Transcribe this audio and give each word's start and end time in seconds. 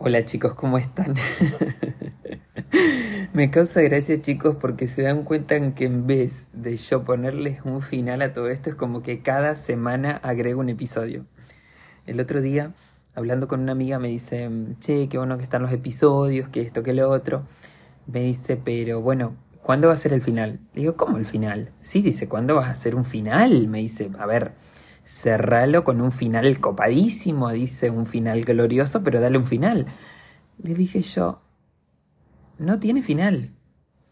Hola 0.00 0.24
chicos, 0.24 0.54
¿cómo 0.54 0.78
están? 0.78 1.16
Me 3.32 3.50
causa 3.50 3.82
gracia 3.82 4.22
chicos 4.22 4.54
porque 4.60 4.86
se 4.86 5.02
dan 5.02 5.24
cuenta 5.24 5.56
en 5.56 5.72
que 5.72 5.86
en 5.86 6.06
vez 6.06 6.46
de 6.52 6.76
yo 6.76 7.02
ponerles 7.02 7.62
un 7.64 7.82
final 7.82 8.22
a 8.22 8.32
todo 8.32 8.48
esto 8.48 8.70
es 8.70 8.76
como 8.76 9.02
que 9.02 9.22
cada 9.22 9.56
semana 9.56 10.20
agrego 10.22 10.60
un 10.60 10.68
episodio. 10.68 11.26
El 12.06 12.20
otro 12.20 12.40
día, 12.40 12.74
hablando 13.16 13.48
con 13.48 13.58
una 13.58 13.72
amiga, 13.72 13.98
me 13.98 14.06
dice, 14.06 14.48
che, 14.78 15.08
qué 15.08 15.18
bueno 15.18 15.36
que 15.36 15.42
están 15.42 15.62
los 15.62 15.72
episodios, 15.72 16.48
que 16.48 16.60
esto, 16.60 16.84
que 16.84 16.92
lo 16.92 17.10
otro. 17.10 17.42
Me 18.06 18.20
dice, 18.20 18.56
pero 18.56 19.00
bueno, 19.00 19.34
¿cuándo 19.64 19.88
va 19.88 19.94
a 19.94 19.96
ser 19.96 20.12
el 20.12 20.22
final? 20.22 20.60
Le 20.74 20.82
digo, 20.82 20.96
¿cómo 20.96 21.16
el 21.16 21.26
final? 21.26 21.72
Sí, 21.80 22.02
dice, 22.02 22.28
¿cuándo 22.28 22.54
vas 22.54 22.68
a 22.68 22.70
hacer 22.70 22.94
un 22.94 23.04
final? 23.04 23.66
Me 23.66 23.78
dice, 23.78 24.12
a 24.16 24.26
ver, 24.26 24.52
cerralo 25.08 25.84
con 25.84 26.02
un 26.02 26.12
final 26.12 26.60
copadísimo, 26.60 27.50
dice 27.50 27.88
un 27.88 28.04
final 28.04 28.44
glorioso, 28.44 29.02
pero 29.02 29.20
dale 29.20 29.38
un 29.38 29.46
final. 29.46 29.86
Le 30.62 30.74
dije 30.74 31.00
yo, 31.00 31.40
no 32.58 32.78
tiene 32.78 33.02
final. 33.02 33.52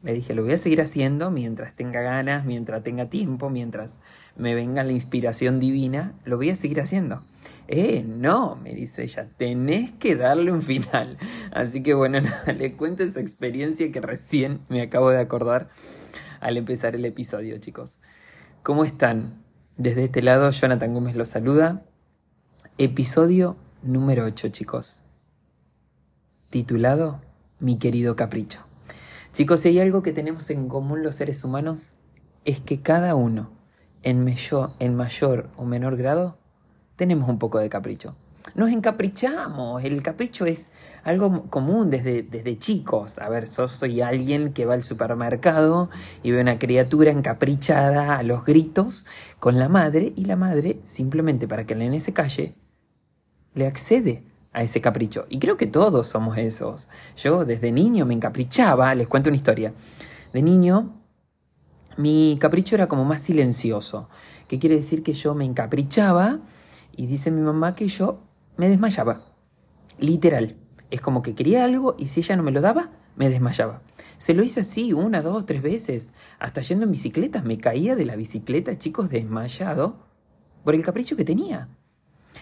Le 0.02 0.14
dije, 0.14 0.34
lo 0.34 0.42
voy 0.42 0.54
a 0.54 0.58
seguir 0.58 0.80
haciendo 0.80 1.30
mientras 1.30 1.74
tenga 1.74 2.00
ganas, 2.00 2.46
mientras 2.46 2.82
tenga 2.82 3.10
tiempo, 3.10 3.50
mientras 3.50 4.00
me 4.36 4.54
venga 4.54 4.84
la 4.84 4.92
inspiración 4.92 5.60
divina, 5.60 6.14
lo 6.24 6.38
voy 6.38 6.48
a 6.48 6.56
seguir 6.56 6.80
haciendo. 6.80 7.22
Eh, 7.68 8.02
no, 8.06 8.56
me 8.56 8.74
dice 8.74 9.02
ella, 9.02 9.28
tenés 9.36 9.90
que 9.92 10.16
darle 10.16 10.50
un 10.50 10.62
final. 10.62 11.18
Así 11.52 11.82
que 11.82 11.92
bueno, 11.92 12.20
nada, 12.22 12.54
le 12.54 12.74
cuento 12.74 13.02
esa 13.02 13.20
experiencia 13.20 13.92
que 13.92 14.00
recién 14.00 14.60
me 14.70 14.80
acabo 14.80 15.10
de 15.10 15.20
acordar 15.20 15.68
al 16.40 16.56
empezar 16.56 16.94
el 16.94 17.04
episodio, 17.04 17.58
chicos. 17.58 17.98
¿Cómo 18.62 18.84
están? 18.84 19.45
Desde 19.76 20.04
este 20.04 20.22
lado, 20.22 20.50
Jonathan 20.50 20.94
Gómez 20.94 21.16
los 21.16 21.28
saluda. 21.28 21.82
Episodio 22.78 23.56
número 23.82 24.24
8, 24.24 24.48
chicos. 24.48 25.04
Titulado 26.48 27.20
Mi 27.60 27.76
querido 27.78 28.16
capricho. 28.16 28.60
Chicos, 29.34 29.60
si 29.60 29.68
hay 29.68 29.80
algo 29.80 30.02
que 30.02 30.14
tenemos 30.14 30.48
en 30.48 30.68
común 30.68 31.02
los 31.02 31.16
seres 31.16 31.44
humanos, 31.44 31.96
es 32.46 32.58
que 32.60 32.80
cada 32.80 33.14
uno, 33.16 33.50
en 34.02 34.24
mayor, 34.24 34.70
en 34.78 34.94
mayor 34.94 35.50
o 35.58 35.66
menor 35.66 35.98
grado, 35.98 36.38
tenemos 36.96 37.28
un 37.28 37.38
poco 37.38 37.58
de 37.58 37.68
capricho 37.68 38.16
nos 38.56 38.70
encaprichamos. 38.70 39.84
El 39.84 40.02
capricho 40.02 40.46
es 40.46 40.70
algo 41.04 41.44
común 41.50 41.90
desde, 41.90 42.22
desde 42.22 42.58
chicos. 42.58 43.18
A 43.18 43.28
ver, 43.28 43.46
yo 43.46 43.68
soy 43.68 44.00
alguien 44.00 44.52
que 44.52 44.64
va 44.64 44.74
al 44.74 44.82
supermercado 44.82 45.90
y 46.22 46.30
ve 46.30 46.40
una 46.40 46.58
criatura 46.58 47.10
encaprichada 47.10 48.16
a 48.16 48.22
los 48.22 48.44
gritos 48.44 49.06
con 49.38 49.58
la 49.58 49.68
madre 49.68 50.12
y 50.16 50.24
la 50.24 50.36
madre, 50.36 50.80
simplemente 50.84 51.46
para 51.46 51.66
que 51.66 51.74
el 51.74 51.80
nene 51.80 52.00
se 52.00 52.14
calle, 52.14 52.54
le 53.54 53.66
accede 53.66 54.24
a 54.52 54.62
ese 54.62 54.80
capricho. 54.80 55.26
Y 55.28 55.38
creo 55.38 55.58
que 55.58 55.66
todos 55.66 56.06
somos 56.06 56.38
esos. 56.38 56.88
Yo 57.16 57.44
desde 57.44 57.72
niño 57.72 58.06
me 58.06 58.14
encaprichaba, 58.14 58.94
les 58.94 59.06
cuento 59.06 59.28
una 59.28 59.36
historia. 59.36 59.74
De 60.32 60.40
niño, 60.40 60.94
mi 61.98 62.38
capricho 62.40 62.74
era 62.74 62.88
como 62.88 63.04
más 63.04 63.20
silencioso. 63.20 64.08
¿Qué 64.48 64.58
quiere 64.58 64.76
decir 64.76 65.02
que 65.02 65.12
yo 65.12 65.34
me 65.34 65.44
encaprichaba? 65.44 66.40
Y 66.96 67.04
dice 67.04 67.30
mi 67.30 67.42
mamá 67.42 67.74
que 67.74 67.88
yo 67.88 68.25
me 68.56 68.68
desmayaba. 68.68 69.22
Literal. 69.98 70.56
Es 70.90 71.00
como 71.00 71.22
que 71.22 71.34
quería 71.34 71.64
algo 71.64 71.96
y 71.98 72.06
si 72.06 72.20
ella 72.20 72.36
no 72.36 72.42
me 72.42 72.52
lo 72.52 72.60
daba, 72.60 72.90
me 73.16 73.28
desmayaba. 73.28 73.82
Se 74.18 74.34
lo 74.34 74.42
hice 74.42 74.60
así 74.60 74.92
una, 74.92 75.22
dos, 75.22 75.46
tres 75.46 75.62
veces. 75.62 76.12
Hasta 76.38 76.60
yendo 76.60 76.84
en 76.84 76.92
bicicleta. 76.92 77.42
Me 77.42 77.58
caía 77.58 77.96
de 77.96 78.04
la 78.04 78.16
bicicleta, 78.16 78.78
chicos, 78.78 79.10
desmayado 79.10 80.06
por 80.64 80.74
el 80.74 80.82
capricho 80.82 81.16
que 81.16 81.24
tenía. 81.24 81.68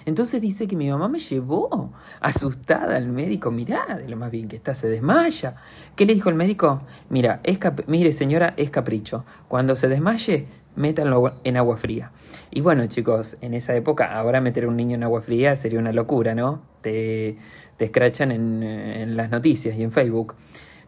Entonces 0.06 0.40
dice 0.42 0.66
que 0.66 0.76
mi 0.76 0.90
mamá 0.90 1.08
me 1.08 1.18
llevó 1.18 1.92
asustada 2.20 2.96
al 2.96 3.08
médico. 3.08 3.50
Mirá, 3.50 3.96
de 3.96 4.08
lo 4.08 4.16
más 4.16 4.30
bien 4.30 4.48
que 4.48 4.56
está, 4.56 4.74
se 4.74 4.88
desmaya. 4.88 5.56
¿Qué 5.96 6.04
le 6.04 6.14
dijo 6.14 6.28
el 6.28 6.34
médico? 6.34 6.82
Mira, 7.08 7.40
es 7.44 7.58
mire 7.86 8.12
señora, 8.12 8.54
es 8.56 8.70
capricho. 8.70 9.24
Cuando 9.48 9.76
se 9.76 9.88
desmaye, 9.88 10.48
métanlo 10.77 11.35
en 11.45 11.57
agua 11.57 11.77
fría. 11.77 12.12
Y 12.51 12.61
bueno, 12.61 12.86
chicos, 12.86 13.36
en 13.40 13.55
esa 13.55 13.74
época, 13.74 14.17
ahora 14.17 14.40
meter 14.40 14.64
a 14.64 14.68
un 14.68 14.77
niño 14.77 14.96
en 14.96 15.05
agua 15.05 15.23
fría 15.23 15.57
sería 15.57 15.79
una 15.79 15.92
locura, 15.92 16.35
¿no? 16.35 16.62
Te, 16.80 17.36
te 17.77 17.86
escrachan 17.86 18.33
en, 18.33 18.62
en 18.62 19.17
las 19.17 19.30
noticias 19.30 19.77
y 19.77 19.83
en 19.83 19.92
Facebook. 19.92 20.34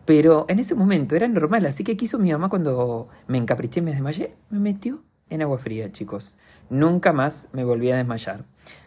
Pero 0.04 0.46
en 0.48 0.60
ese 0.60 0.74
momento 0.74 1.16
era 1.16 1.26
normal, 1.26 1.66
así 1.66 1.82
que 1.82 1.96
quiso 1.96 2.18
mi 2.18 2.30
mamá 2.30 2.48
cuando 2.48 3.08
me 3.26 3.38
encapriché 3.38 3.80
y 3.80 3.82
me 3.82 3.90
desmayé, 3.90 4.34
me 4.50 4.60
metió 4.60 5.02
en 5.30 5.42
agua 5.42 5.58
fría, 5.58 5.90
chicos. 5.90 6.36
Nunca 6.70 7.12
más 7.12 7.48
me 7.52 7.64
volví 7.64 7.90
a 7.90 7.96
desmayar. 7.96 8.44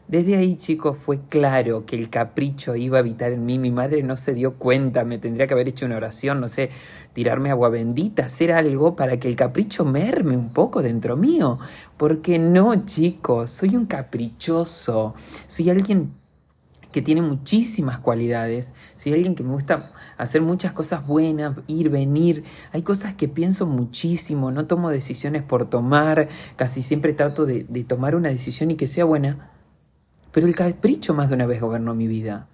Desde 0.09 0.37
ahí, 0.37 0.55
chicos, 0.55 0.97
fue 0.97 1.19
claro 1.29 1.85
que 1.85 1.95
el 1.95 2.09
capricho 2.09 2.75
iba 2.75 2.97
a 2.97 3.01
habitar 3.01 3.31
en 3.31 3.45
mí. 3.45 3.59
Mi 3.59 3.69
madre 3.69 4.01
no 4.01 4.17
se 4.17 4.33
dio 4.33 4.55
cuenta, 4.55 5.05
me 5.05 5.19
tendría 5.19 5.45
que 5.45 5.53
haber 5.53 5.67
hecho 5.67 5.85
una 5.85 5.97
oración, 5.97 6.41
no 6.41 6.49
sé, 6.49 6.71
tirarme 7.13 7.51
agua 7.51 7.69
bendita, 7.69 8.25
hacer 8.25 8.51
algo 8.51 8.95
para 8.95 9.19
que 9.19 9.27
el 9.27 9.35
capricho 9.35 9.85
merme 9.85 10.35
un 10.35 10.49
poco 10.49 10.81
dentro 10.81 11.15
mío. 11.15 11.59
Porque 11.95 12.39
no, 12.39 12.87
chicos, 12.87 13.51
soy 13.51 13.75
un 13.75 13.85
caprichoso, 13.85 15.13
soy 15.45 15.69
alguien 15.69 16.15
que 16.91 17.03
tiene 17.03 17.21
muchísimas 17.21 17.99
cualidades. 17.99 18.73
Soy 18.97 19.13
alguien 19.13 19.35
que 19.35 19.43
me 19.43 19.51
gusta 19.51 19.91
hacer 20.17 20.41
muchas 20.41 20.71
cosas 20.71 21.05
buenas, 21.05 21.55
ir, 21.67 21.91
venir. 21.91 22.45
Hay 22.71 22.81
cosas 22.81 23.13
que 23.13 23.27
pienso 23.27 23.67
muchísimo, 23.67 24.49
no 24.49 24.65
tomo 24.65 24.89
decisiones 24.89 25.43
por 25.43 25.69
tomar, 25.69 26.29
casi 26.55 26.81
siempre 26.81 27.13
trato 27.13 27.45
de, 27.45 27.67
de 27.69 27.83
tomar 27.83 28.15
una 28.15 28.29
decisión 28.29 28.71
y 28.71 28.75
que 28.75 28.87
sea 28.87 29.05
buena 29.05 29.51
pero 30.31 30.47
el 30.47 30.55
capricho 30.55 31.13
más 31.13 31.29
de 31.29 31.35
una 31.35 31.45
vez 31.45 31.61
gobernó 31.61 31.93
mi 31.95 32.07
vida. 32.07 32.47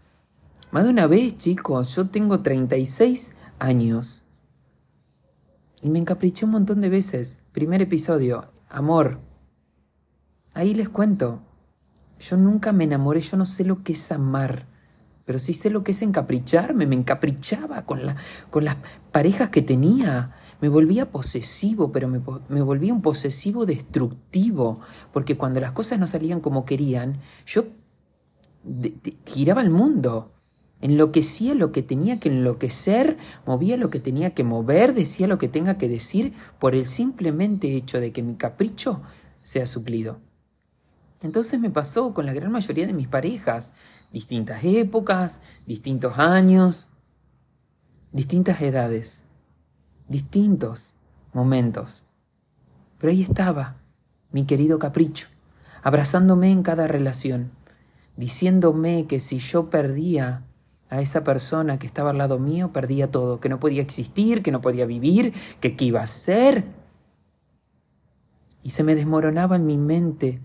Más 0.71 0.83
de 0.83 0.89
una 0.89 1.07
vez, 1.07 1.37
chicos, 1.37 1.95
yo 1.95 2.07
tengo 2.07 2.41
36 2.41 3.33
años. 3.59 4.25
Y 5.81 5.89
me 5.89 5.99
encapriché 5.99 6.45
un 6.45 6.51
montón 6.51 6.81
de 6.81 6.89
veces. 6.89 7.39
Primer 7.51 7.81
episodio, 7.81 8.45
amor. 8.69 9.19
Ahí 10.53 10.73
les 10.73 10.89
cuento. 10.89 11.41
Yo 12.19 12.37
nunca 12.37 12.71
me 12.71 12.85
enamoré, 12.85 13.21
yo 13.21 13.37
no 13.37 13.45
sé 13.45 13.65
lo 13.65 13.83
que 13.83 13.93
es 13.93 14.11
amar. 14.11 14.67
Pero 15.25 15.39
sí 15.39 15.53
sé 15.53 15.69
lo 15.69 15.83
que 15.83 15.91
es 15.91 16.01
encapricharme, 16.01 16.85
me 16.85 16.95
encaprichaba 16.95 17.85
con, 17.85 17.99
con 18.49 18.65
las 18.65 18.77
parejas 19.11 19.49
que 19.49 19.61
tenía. 19.61 20.33
Me 20.61 20.69
volvía 20.69 21.11
posesivo, 21.11 21.91
pero 21.91 22.07
me, 22.07 22.21
me, 22.49 22.61
volvía 22.61 22.93
un 22.93 23.01
posesivo 23.01 23.66
destructivo, 23.66 24.79
porque 25.11 25.38
cuando 25.38 25.59
las 25.59 25.71
cosas 25.71 25.99
no 25.99 26.07
salían 26.07 26.39
como 26.39 26.66
querían, 26.66 27.19
yo 27.45 27.66
giraba 29.25 29.61
el 29.61 29.69
mundo, 29.69 30.31
enloquecía 30.81 31.53
lo 31.53 31.71
que 31.71 31.83
tenía 31.83 32.19
que 32.19 32.29
enloquecer, 32.29 33.17
movía 33.45 33.77
lo 33.77 33.89
que 33.89 33.99
tenía 33.99 34.33
que 34.33 34.43
mover, 34.43 34.93
decía 34.93 35.27
lo 35.27 35.38
que 35.38 35.47
tenga 35.47 35.77
que 35.77 35.89
decir, 35.89 36.33
por 36.59 36.75
el 36.75 36.87
simplemente 36.87 37.75
hecho 37.75 37.99
de 37.99 38.11
que 38.11 38.23
mi 38.23 38.35
capricho 38.35 39.01
sea 39.43 39.66
suplido. 39.66 40.19
Entonces 41.22 41.59
me 41.59 41.69
pasó 41.69 42.13
con 42.13 42.25
la 42.25 42.33
gran 42.33 42.51
mayoría 42.51 42.87
de 42.87 42.93
mis 42.93 43.07
parejas, 43.07 43.73
distintas 44.11 44.63
épocas, 44.63 45.41
distintos 45.66 46.17
años, 46.17 46.87
distintas 48.11 48.61
edades 48.61 49.24
distintos 50.07 50.95
momentos. 51.33 52.03
Pero 52.99 53.11
ahí 53.11 53.21
estaba, 53.21 53.77
mi 54.31 54.45
querido 54.45 54.79
capricho, 54.79 55.27
abrazándome 55.83 56.51
en 56.51 56.63
cada 56.63 56.88
relación, 56.88 57.51
diciéndome 58.17 59.07
que 59.07 59.19
si 59.19 59.38
yo 59.39 59.69
perdía 59.69 60.43
a 60.89 61.01
esa 61.01 61.23
persona 61.23 61.79
que 61.79 61.88
estaba 61.88 62.11
al 62.11 62.17
lado 62.17 62.39
mío, 62.39 62.71
perdía 62.71 63.11
todo, 63.11 63.39
que 63.39 63.49
no 63.49 63.59
podía 63.59 63.81
existir, 63.81 64.41
que 64.43 64.51
no 64.51 64.61
podía 64.61 64.85
vivir, 64.85 65.33
que 65.59 65.75
qué 65.75 65.85
iba 65.85 66.01
a 66.01 66.07
ser. 66.07 66.66
Y 68.63 68.69
se 68.72 68.83
me 68.83 68.95
desmoronaba 68.95 69.57
en 69.57 69.66
mi 69.66 69.77
mente 69.77 70.41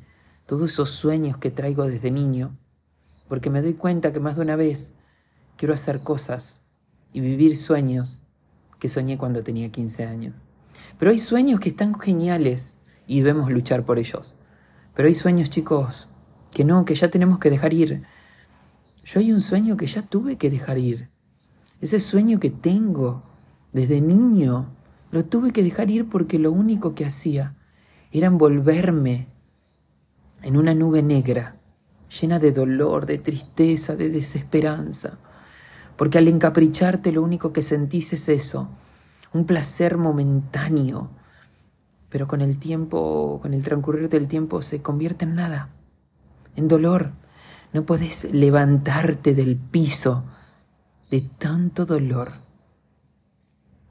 todos 0.47 0.73
esos 0.73 0.91
sueños 0.91 1.39
que 1.39 1.51
traigo 1.51 1.85
desde 1.85 2.11
niño, 2.11 2.57
porque 3.29 3.51
me 3.51 3.63
doy 3.63 3.75
cuenta 3.75 4.13
que 4.13 4.21
más 4.21 4.37
de 4.37 4.43
una 4.43 4.57
vez 4.57 4.95
quiero 5.57 5.75
hacer 5.75 6.01
cosas 6.01 6.63
y 7.13 7.21
vivir 7.21 7.57
sueños 7.57 8.21
que 8.81 8.89
soñé 8.89 9.17
cuando 9.17 9.45
tenía 9.45 9.71
15 9.71 10.07
años. 10.07 10.47
Pero 10.99 11.13
hay 11.13 11.19
sueños 11.19 11.61
que 11.61 11.69
están 11.69 11.99
geniales 11.99 12.75
y 13.07 13.21
debemos 13.21 13.53
luchar 13.53 13.85
por 13.85 13.99
ellos. 13.99 14.35
Pero 14.95 15.07
hay 15.07 15.15
sueños, 15.15 15.51
chicos, 15.51 16.09
que 16.53 16.65
no, 16.65 16.85
que 16.85 16.95
ya 16.95 17.09
tenemos 17.09 17.39
que 17.39 17.51
dejar 17.51 17.73
ir. 17.73 18.03
Yo 19.05 19.21
hay 19.21 19.33
un 19.33 19.41
sueño 19.41 19.77
que 19.77 19.87
ya 19.87 20.03
tuve 20.03 20.37
que 20.37 20.51
dejar 20.51 20.79
ir. 20.79 21.09
Ese 21.81 22.01
sueño 22.01 22.41
que 22.41 22.51
tengo 22.51 23.23
desde 23.73 24.01
niño, 24.01 24.75
lo 25.13 25.25
tuve 25.25 25.53
que 25.53 25.63
dejar 25.63 25.91
ir 25.91 26.09
porque 26.09 26.39
lo 26.39 26.51
único 26.51 26.95
que 26.95 27.05
hacía 27.05 27.55
era 28.11 28.27
envolverme 28.27 29.29
en 30.43 30.57
una 30.57 30.75
nube 30.75 31.03
negra, 31.03 31.57
llena 32.21 32.39
de 32.39 32.53
dolor, 32.53 33.07
de 33.07 33.19
tristeza, 33.19 33.95
de 33.95 34.09
desesperanza 34.09 35.19
porque 36.01 36.17
al 36.17 36.29
encapricharte 36.29 37.13
lo 37.13 37.21
único 37.21 37.53
que 37.53 37.61
sentís 37.61 38.15
es 38.15 38.31
eso, 38.31 38.71
un 39.35 39.45
placer 39.45 39.99
momentáneo, 39.99 41.11
pero 42.09 42.27
con 42.27 42.41
el 42.41 42.57
tiempo, 42.57 43.39
con 43.43 43.53
el 43.53 43.63
transcurrir 43.63 44.09
del 44.09 44.27
tiempo 44.27 44.63
se 44.63 44.81
convierte 44.81 45.27
en 45.27 45.35
nada, 45.35 45.69
en 46.57 46.69
dolor. 46.69 47.11
No 47.75 47.85
podés 47.85 48.33
levantarte 48.33 49.35
del 49.35 49.57
piso 49.57 50.25
de 51.11 51.21
tanto 51.21 51.85
dolor, 51.85 52.33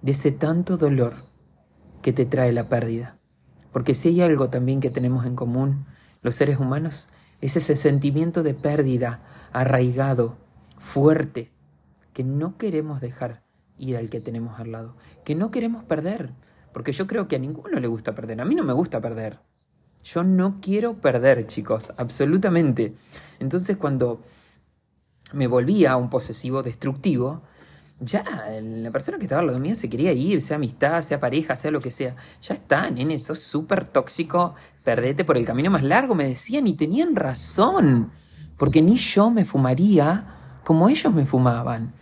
de 0.02 0.14
ese 0.14 0.32
tanto 0.32 0.78
dolor 0.78 1.14
que 2.02 2.12
te 2.12 2.26
trae 2.26 2.52
la 2.54 2.70
pérdida. 2.70 3.20
Porque 3.72 3.94
si 3.94 4.08
hay 4.08 4.22
algo 4.22 4.50
también 4.50 4.80
que 4.80 4.90
tenemos 4.90 5.28
en 5.28 5.36
común 5.36 5.86
los 6.24 6.34
seres 6.34 6.58
humanos, 6.58 7.10
es 7.40 7.56
ese 7.56 7.76
sentimiento 7.76 8.42
de 8.42 8.56
pérdida 8.56 9.22
arraigado, 9.54 10.38
fuerte, 10.80 11.52
que 12.14 12.24
no 12.24 12.58
queremos 12.58 13.02
dejar 13.02 13.44
ir 13.78 13.98
al 13.98 14.10
que 14.10 14.20
tenemos 14.20 14.60
al 14.60 14.72
lado, 14.72 14.96
que 15.24 15.36
no 15.36 15.52
queremos 15.52 15.84
perder, 15.84 16.34
porque 16.74 16.92
yo 16.92 17.08
creo 17.08 17.28
que 17.28 17.36
a 17.36 17.40
ninguno 17.40 17.80
le 17.80 17.88
gusta 17.88 18.16
perder, 18.16 18.42
a 18.42 18.46
mí 18.46 18.56
no 18.56 18.64
me 18.64 18.74
gusta 18.74 19.02
perder. 19.02 19.40
Yo 20.04 20.24
no 20.24 20.60
quiero 20.62 20.96
perder, 20.96 21.46
chicos, 21.46 21.92
absolutamente. 21.98 22.94
Entonces 23.40 23.78
cuando 23.78 24.22
me 25.34 25.48
volvía 25.48 25.98
un 25.98 26.10
posesivo 26.10 26.64
destructivo, 26.64 27.44
ya 28.00 28.24
la 28.62 28.92
persona 28.92 29.18
que 29.18 29.26
estaba 29.26 29.42
al 29.42 29.48
lado 29.48 29.60
mío 29.60 29.76
se 29.76 29.90
quería 29.90 30.14
ir, 30.14 30.42
sea 30.42 30.56
amistad, 30.56 31.02
sea 31.02 31.20
pareja, 31.20 31.56
sea 31.56 31.72
lo 31.72 31.82
que 31.82 31.92
sea. 31.92 32.16
Ya 32.42 32.56
está, 32.56 32.90
nene, 32.90 33.20
sos 33.20 33.40
súper 33.40 33.84
tóxico, 33.84 34.56
perdete 34.84 35.26
por 35.26 35.38
el 35.38 35.46
camino 35.46 35.70
más 35.70 35.84
largo, 35.84 36.16
me 36.16 36.28
decían 36.28 36.66
y 36.68 36.74
tenían 36.74 37.16
razón, 37.16 38.12
porque 38.58 38.82
ni 38.82 38.96
yo 38.96 39.30
me 39.30 39.44
fumaría 39.44 40.62
como 40.64 40.88
ellos 40.88 41.14
me 41.14 41.26
fumaban. 41.26 41.94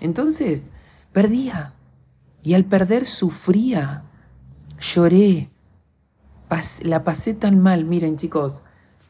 Entonces, 0.00 0.70
perdía. 1.12 1.74
Y 2.42 2.54
al 2.54 2.64
perder 2.64 3.04
sufría, 3.04 4.04
lloré, 4.80 5.50
la 6.82 7.04
pasé 7.04 7.34
tan 7.34 7.58
mal, 7.60 7.84
miren 7.84 8.16
chicos, 8.16 8.62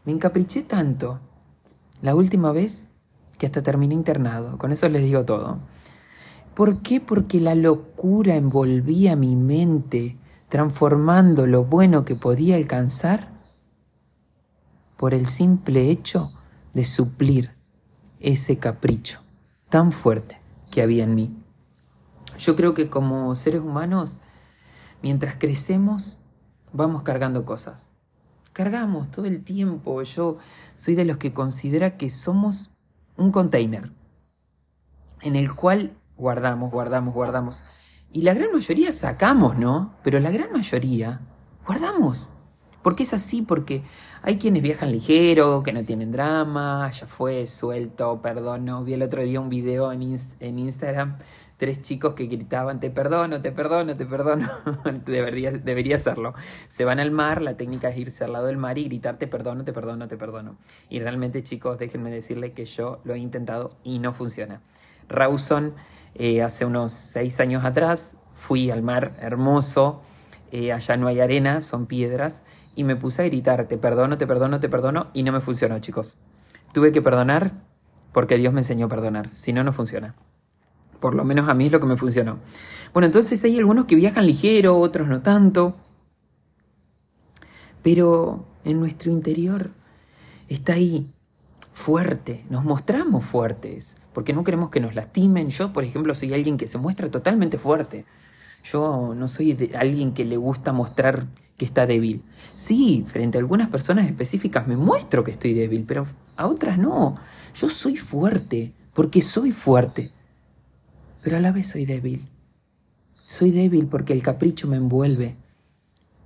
me 0.04 0.12
encapriché 0.12 0.62
tanto 0.62 1.20
la 2.00 2.14
última 2.14 2.52
vez 2.52 2.88
que 3.36 3.46
hasta 3.46 3.62
terminé 3.62 3.94
internado, 3.94 4.58
con 4.58 4.72
eso 4.72 4.88
les 4.88 5.02
digo 5.02 5.24
todo. 5.24 5.58
¿Por 6.54 6.78
qué? 6.78 7.00
Porque 7.00 7.40
la 7.40 7.54
locura 7.54 8.34
envolvía 8.34 9.14
mi 9.14 9.36
mente, 9.36 10.16
transformando 10.48 11.46
lo 11.46 11.64
bueno 11.64 12.04
que 12.04 12.16
podía 12.16 12.56
alcanzar 12.56 13.28
por 14.96 15.14
el 15.14 15.26
simple 15.26 15.90
hecho 15.90 16.32
de 16.74 16.84
suplir 16.84 17.52
ese 18.18 18.56
capricho 18.56 19.20
tan 19.68 19.92
fuerte 19.92 20.38
que 20.70 20.82
había 20.82 21.04
en 21.04 21.14
mí. 21.14 21.36
Yo 22.38 22.56
creo 22.56 22.74
que 22.74 22.88
como 22.88 23.34
seres 23.34 23.60
humanos, 23.60 24.20
mientras 25.02 25.36
crecemos, 25.36 26.18
vamos 26.72 27.02
cargando 27.02 27.44
cosas. 27.44 27.92
Cargamos 28.52 29.10
todo 29.10 29.26
el 29.26 29.44
tiempo. 29.44 30.02
Yo 30.02 30.38
soy 30.76 30.94
de 30.94 31.04
los 31.04 31.16
que 31.16 31.32
considera 31.32 31.96
que 31.96 32.10
somos 32.10 32.76
un 33.16 33.32
container 33.32 33.92
en 35.20 35.36
el 35.36 35.54
cual 35.54 35.96
guardamos, 36.16 36.70
guardamos, 36.70 37.14
guardamos. 37.14 37.64
Y 38.12 38.22
la 38.22 38.34
gran 38.34 38.52
mayoría 38.52 38.92
sacamos, 38.92 39.58
¿no? 39.58 39.94
Pero 40.02 40.20
la 40.20 40.30
gran 40.30 40.52
mayoría 40.52 41.20
guardamos. 41.66 42.30
Porque 42.88 43.02
es 43.02 43.12
así, 43.12 43.42
porque 43.42 43.82
hay 44.22 44.38
quienes 44.38 44.62
viajan 44.62 44.90
ligero, 44.90 45.62
que 45.62 45.74
no 45.74 45.84
tienen 45.84 46.10
drama, 46.10 46.90
ya 46.90 47.06
fue, 47.06 47.46
suelto, 47.46 48.22
perdón, 48.22 48.64
no. 48.64 48.82
Vi 48.82 48.94
el 48.94 49.02
otro 49.02 49.22
día 49.22 49.40
un 49.40 49.50
video 49.50 49.92
en, 49.92 50.16
en 50.40 50.58
Instagram 50.58 51.18
tres 51.58 51.82
chicos 51.82 52.14
que 52.14 52.24
gritaban, 52.24 52.80
te 52.80 52.88
perdono, 52.88 53.42
te 53.42 53.52
perdono, 53.52 53.94
te 53.94 54.06
perdono. 54.06 54.48
debería, 55.04 55.52
debería 55.52 55.96
hacerlo. 55.96 56.32
Se 56.68 56.86
van 56.86 56.98
al 56.98 57.10
mar, 57.10 57.42
la 57.42 57.58
técnica 57.58 57.90
es 57.90 57.98
irse 57.98 58.24
al 58.24 58.32
lado 58.32 58.46
del 58.46 58.56
mar 58.56 58.78
y 58.78 58.84
gritar, 58.84 59.18
te 59.18 59.26
perdono, 59.26 59.66
te 59.66 59.74
perdono, 59.74 60.08
te 60.08 60.16
perdono. 60.16 60.56
Y 60.88 60.98
realmente 61.00 61.42
chicos, 61.42 61.76
déjenme 61.76 62.10
decirles 62.10 62.52
que 62.52 62.64
yo 62.64 63.00
lo 63.04 63.12
he 63.12 63.18
intentado 63.18 63.68
y 63.84 63.98
no 63.98 64.14
funciona. 64.14 64.62
Rawson, 65.10 65.74
eh, 66.14 66.40
hace 66.40 66.64
unos 66.64 66.92
seis 66.92 67.38
años 67.38 67.66
atrás, 67.66 68.16
fui 68.32 68.70
al 68.70 68.80
mar 68.80 69.14
hermoso, 69.20 70.00
eh, 70.50 70.72
allá 70.72 70.96
no 70.96 71.08
hay 71.08 71.20
arena, 71.20 71.60
son 71.60 71.84
piedras, 71.84 72.44
y 72.78 72.84
me 72.84 72.94
puse 72.94 73.22
a 73.22 73.24
gritar, 73.24 73.66
te 73.66 73.76
perdono, 73.76 74.18
te 74.18 74.26
perdono, 74.28 74.60
te 74.60 74.68
perdono, 74.68 75.08
y 75.12 75.24
no 75.24 75.32
me 75.32 75.40
funcionó 75.40 75.80
chicos. 75.80 76.18
Tuve 76.72 76.92
que 76.92 77.02
perdonar 77.02 77.54
porque 78.12 78.36
Dios 78.36 78.52
me 78.52 78.60
enseñó 78.60 78.86
a 78.86 78.88
perdonar, 78.88 79.30
si 79.32 79.52
no, 79.52 79.64
no 79.64 79.72
funciona. 79.72 80.14
Por 81.00 81.16
lo 81.16 81.24
menos 81.24 81.48
a 81.48 81.54
mí 81.54 81.66
es 81.66 81.72
lo 81.72 81.80
que 81.80 81.86
me 81.86 81.96
funcionó. 81.96 82.38
Bueno, 82.92 83.06
entonces 83.06 83.42
hay 83.42 83.58
algunos 83.58 83.86
que 83.86 83.96
viajan 83.96 84.26
ligero, 84.26 84.78
otros 84.78 85.08
no 85.08 85.22
tanto. 85.22 85.74
Pero 87.82 88.46
en 88.64 88.78
nuestro 88.78 89.10
interior 89.10 89.72
está 90.46 90.74
ahí 90.74 91.10
fuerte, 91.72 92.44
nos 92.48 92.64
mostramos 92.64 93.24
fuertes, 93.24 93.96
porque 94.12 94.32
no 94.32 94.44
queremos 94.44 94.70
que 94.70 94.78
nos 94.78 94.94
lastimen. 94.94 95.50
Yo, 95.50 95.72
por 95.72 95.82
ejemplo, 95.82 96.14
soy 96.14 96.32
alguien 96.32 96.56
que 96.56 96.68
se 96.68 96.78
muestra 96.78 97.10
totalmente 97.10 97.58
fuerte. 97.58 98.04
Yo 98.64 99.14
no 99.14 99.28
soy 99.28 99.54
de 99.54 99.76
alguien 99.76 100.12
que 100.12 100.24
le 100.24 100.36
gusta 100.36 100.72
mostrar 100.72 101.26
que 101.56 101.64
está 101.64 101.86
débil. 101.86 102.22
Sí, 102.54 103.04
frente 103.06 103.38
a 103.38 103.40
algunas 103.40 103.68
personas 103.68 104.06
específicas 104.06 104.66
me 104.66 104.76
muestro 104.76 105.24
que 105.24 105.30
estoy 105.30 105.54
débil, 105.54 105.84
pero 105.86 106.06
a 106.36 106.46
otras 106.46 106.78
no. 106.78 107.16
Yo 107.54 107.68
soy 107.68 107.96
fuerte, 107.96 108.72
porque 108.94 109.22
soy 109.22 109.52
fuerte 109.52 110.12
pero 111.22 111.36
a 111.36 111.40
la 111.40 111.52
vez 111.52 111.68
soy 111.68 111.84
débil. 111.84 112.28
Soy 113.26 113.50
débil 113.50 113.86
porque 113.86 114.12
el 114.12 114.22
capricho 114.22 114.68
me 114.68 114.76
envuelve 114.76 115.36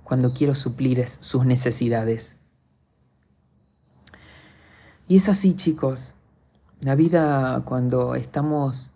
cuando 0.03 0.33
quiero 0.33 0.55
suplir 0.55 1.05
sus 1.07 1.45
necesidades. 1.45 2.37
Y 5.07 5.17
es 5.17 5.27
así, 5.27 5.55
chicos. 5.55 6.15
La 6.79 6.95
vida 6.95 7.63
cuando 7.65 8.15
estamos 8.15 8.93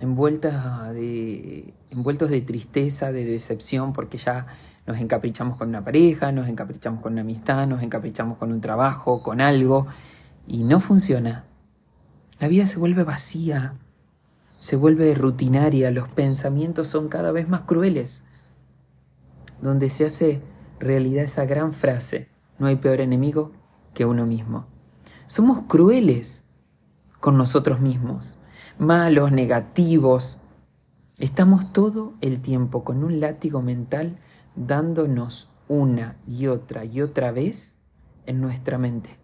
envueltas 0.00 0.92
de, 0.92 1.67
envueltos 1.90 2.30
de 2.30 2.40
tristeza, 2.40 3.12
de 3.12 3.24
decepción, 3.24 3.92
porque 3.92 4.18
ya 4.18 4.46
nos 4.86 4.98
encaprichamos 4.98 5.56
con 5.56 5.68
una 5.68 5.84
pareja, 5.84 6.32
nos 6.32 6.48
encaprichamos 6.48 7.00
con 7.02 7.12
una 7.12 7.22
amistad, 7.22 7.66
nos 7.66 7.82
encaprichamos 7.82 8.38
con 8.38 8.52
un 8.52 8.60
trabajo, 8.60 9.22
con 9.22 9.40
algo, 9.40 9.86
y 10.46 10.64
no 10.64 10.80
funciona. 10.80 11.44
La 12.40 12.48
vida 12.48 12.66
se 12.66 12.78
vuelve 12.78 13.04
vacía, 13.04 13.74
se 14.58 14.76
vuelve 14.76 15.14
rutinaria, 15.14 15.90
los 15.90 16.08
pensamientos 16.08 16.88
son 16.88 17.08
cada 17.08 17.32
vez 17.32 17.48
más 17.48 17.62
crueles, 17.62 18.24
donde 19.60 19.90
se 19.90 20.06
hace 20.06 20.42
realidad 20.78 21.24
esa 21.24 21.44
gran 21.44 21.72
frase, 21.72 22.28
no 22.58 22.66
hay 22.66 22.76
peor 22.76 23.00
enemigo 23.00 23.52
que 23.94 24.04
uno 24.04 24.26
mismo. 24.26 24.66
Somos 25.26 25.64
crueles 25.66 26.44
con 27.20 27.36
nosotros 27.36 27.80
mismos, 27.80 28.38
malos, 28.78 29.32
negativos. 29.32 30.40
Estamos 31.18 31.72
todo 31.72 32.14
el 32.20 32.40
tiempo 32.40 32.84
con 32.84 33.02
un 33.02 33.20
látigo 33.20 33.60
mental 33.60 34.18
dándonos 34.54 35.50
una 35.68 36.16
y 36.26 36.46
otra 36.46 36.84
y 36.84 37.00
otra 37.00 37.32
vez 37.32 37.76
en 38.26 38.40
nuestra 38.40 38.78
mente 38.78 39.18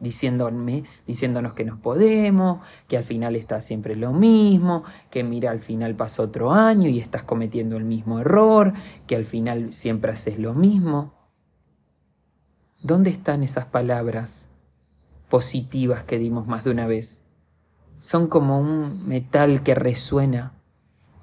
diciéndome, 0.00 0.84
diciéndonos 1.06 1.54
que 1.54 1.64
nos 1.64 1.78
podemos, 1.78 2.60
que 2.86 2.96
al 2.96 3.04
final 3.04 3.36
está 3.36 3.60
siempre 3.60 3.96
lo 3.96 4.12
mismo, 4.12 4.84
que 5.10 5.24
mira, 5.24 5.50
al 5.50 5.60
final 5.60 5.94
pasó 5.96 6.24
otro 6.24 6.52
año 6.52 6.88
y 6.88 7.00
estás 7.00 7.24
cometiendo 7.24 7.76
el 7.76 7.84
mismo 7.84 8.20
error, 8.20 8.72
que 9.06 9.16
al 9.16 9.24
final 9.24 9.72
siempre 9.72 10.12
haces 10.12 10.38
lo 10.38 10.54
mismo. 10.54 11.14
¿Dónde 12.80 13.10
están 13.10 13.42
esas 13.42 13.66
palabras 13.66 14.50
positivas 15.28 16.04
que 16.04 16.18
dimos 16.18 16.46
más 16.46 16.62
de 16.62 16.70
una 16.70 16.86
vez? 16.86 17.22
Son 17.96 18.28
como 18.28 18.60
un 18.60 19.08
metal 19.08 19.64
que 19.64 19.74
resuena, 19.74 20.54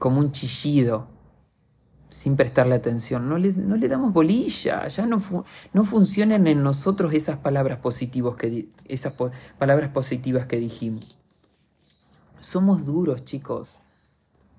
como 0.06 0.20
un 0.20 0.32
chillido 0.32 1.08
sin 2.12 2.36
prestarle 2.36 2.76
atención. 2.76 3.28
No 3.28 3.40
le, 3.40 3.54
no 3.54 3.76
le 3.76 3.88
damos 3.88 4.14
bolilla, 4.14 4.88
ya 4.88 5.08
no, 5.08 5.20
no 5.74 5.84
funcionan 5.84 6.46
en 6.46 6.62
nosotros 6.62 7.12
esas 7.16 7.38
palabras, 7.38 7.80
positivas 7.80 8.36
que, 8.36 8.70
esas 8.88 9.14
palabras 9.58 9.90
positivas 9.90 10.46
que 10.46 10.58
dijimos. 10.60 11.18
Somos 12.40 12.86
duros, 12.86 13.26
chicos, 13.26 13.80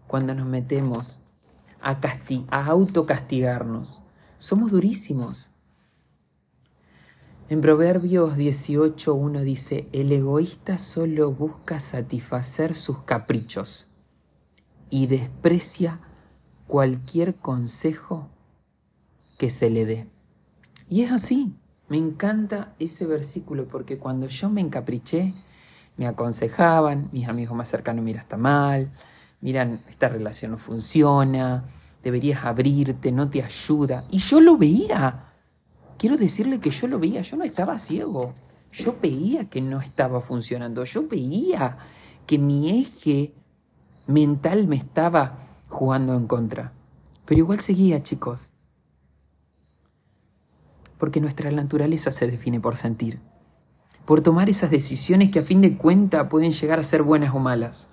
cuando 0.09 0.35
nos 0.35 0.49
metemos 0.49 1.21
a, 1.81 1.97
a 2.51 2.67
autocastigarnos. 2.67 4.03
Somos 4.39 4.73
durísimos. 4.73 5.51
En 7.49 7.61
Proverbios 7.61 8.37
18.1 8.37 9.43
dice, 9.43 9.89
el 9.93 10.11
egoísta 10.11 10.77
solo 10.77 11.31
busca 11.31 11.79
satisfacer 11.79 12.75
sus 12.75 12.99
caprichos 13.05 13.93
y 14.91 15.07
desprecia 15.07 16.01
cualquier 16.67 17.35
consejo 17.37 18.29
que 19.39 19.51
se 19.51 19.71
le 19.71 19.85
dé. 19.85 20.07
Y 20.89 21.03
es 21.03 21.13
así, 21.13 21.55
me 21.89 21.97
encanta 21.97 22.75
ese 22.79 23.07
versículo 23.07 23.67
porque 23.69 23.99
cuando 23.99 24.29
yo 24.29 24.51
me 24.51 24.61
encapriché, 24.61 25.35
me 25.97 26.07
aconsejaban, 26.07 27.09
mis 27.13 27.29
amigos 27.29 27.57
más 27.57 27.69
cercanos, 27.69 28.05
mira, 28.05 28.21
está 28.21 28.37
mal, 28.37 28.93
miran, 29.41 29.81
esta 29.89 30.09
relación 30.09 30.53
no 30.53 30.59
funciona, 30.59 31.65
deberías 32.03 32.45
abrirte, 32.45 33.13
no 33.13 33.31
te 33.31 33.43
ayuda. 33.43 34.05
Y 34.11 34.19
yo 34.19 34.41
lo 34.41 34.57
veía. 34.57 35.33
Quiero 35.99 36.17
decirle 36.17 36.61
que 36.61 36.71
yo 36.71 36.87
lo 36.87 36.99
veía, 36.99 37.23
yo 37.23 37.37
no 37.37 37.45
estaba 37.45 37.79
ciego. 37.79 38.35
Yo 38.73 38.97
veía 39.01 39.49
que 39.49 39.61
no 39.61 39.81
estaba 39.81 40.21
funcionando, 40.21 40.85
yo 40.85 41.09
veía 41.09 41.79
que 42.27 42.39
mi 42.39 42.81
eje 42.81 43.33
mental 44.07 44.67
me 44.67 44.77
estaba 44.77 45.39
jugando 45.69 46.15
en 46.15 46.27
contra. 46.27 46.73
Pero 47.25 47.41
igual 47.41 47.61
seguía, 47.61 48.03
chicos. 48.03 48.51
Porque 50.99 51.21
nuestra 51.21 51.51
naturaleza 51.51 52.13
se 52.13 52.27
define 52.27 52.61
por 52.61 52.77
sentir, 52.77 53.21
por 54.07 54.23
tomar 54.23 54.49
esas 54.49 54.71
decisiones 54.71 55.31
que 55.31 55.41
a 55.41 55.45
fin 55.45 55.61
de 55.61 55.77
cuenta 55.77 56.29
pueden 56.29 56.53
llegar 56.53 56.79
a 56.79 56.85
ser 56.85 57.03
buenas 57.03 57.35
o 57.35 57.39
malas. 57.39 57.91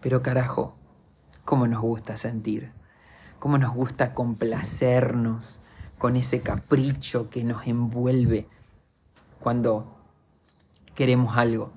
Pero 0.00 0.22
carajo, 0.22 0.76
cómo 1.44 1.66
nos 1.66 1.80
gusta 1.80 2.16
sentir, 2.16 2.70
cómo 3.38 3.58
nos 3.58 3.74
gusta 3.74 4.14
complacernos 4.14 5.62
con 5.96 6.14
ese 6.16 6.40
capricho 6.40 7.30
que 7.30 7.42
nos 7.42 7.66
envuelve 7.66 8.46
cuando 9.40 9.96
queremos 10.94 11.36
algo. 11.36 11.72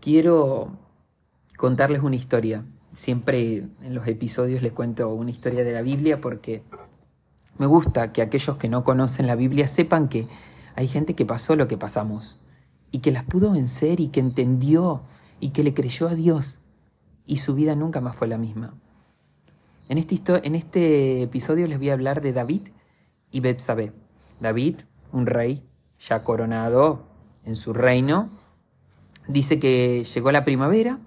Quiero 0.00 0.83
contarles 1.64 2.02
una 2.02 2.14
historia. 2.14 2.62
Siempre 2.92 3.66
en 3.82 3.94
los 3.94 4.06
episodios 4.06 4.60
les 4.60 4.72
cuento 4.72 5.08
una 5.14 5.30
historia 5.30 5.64
de 5.64 5.72
la 5.72 5.80
Biblia 5.80 6.20
porque 6.20 6.62
me 7.56 7.64
gusta 7.64 8.12
que 8.12 8.20
aquellos 8.20 8.58
que 8.58 8.68
no 8.68 8.84
conocen 8.84 9.26
la 9.26 9.34
Biblia 9.34 9.66
sepan 9.66 10.10
que 10.10 10.28
hay 10.76 10.88
gente 10.88 11.14
que 11.14 11.24
pasó 11.24 11.56
lo 11.56 11.66
que 11.66 11.78
pasamos 11.78 12.36
y 12.90 12.98
que 12.98 13.12
las 13.12 13.24
pudo 13.24 13.52
vencer 13.52 14.00
y 14.00 14.08
que 14.08 14.20
entendió 14.20 15.04
y 15.40 15.52
que 15.52 15.64
le 15.64 15.72
creyó 15.72 16.06
a 16.06 16.14
Dios 16.14 16.60
y 17.24 17.38
su 17.38 17.54
vida 17.54 17.74
nunca 17.74 18.02
más 18.02 18.14
fue 18.14 18.28
la 18.28 18.36
misma. 18.36 18.74
En 19.88 19.96
este, 19.96 20.20
este 20.42 21.22
episodio 21.22 21.66
les 21.66 21.78
voy 21.78 21.88
a 21.88 21.94
hablar 21.94 22.20
de 22.20 22.34
David 22.34 22.68
y 23.30 23.40
Betsabé. 23.40 23.94
David, 24.38 24.80
un 25.12 25.24
rey 25.24 25.64
ya 25.98 26.24
coronado 26.24 27.06
en 27.46 27.56
su 27.56 27.72
reino, 27.72 28.28
dice 29.28 29.58
que 29.58 30.04
llegó 30.04 30.30
la 30.30 30.44
primavera 30.44 30.98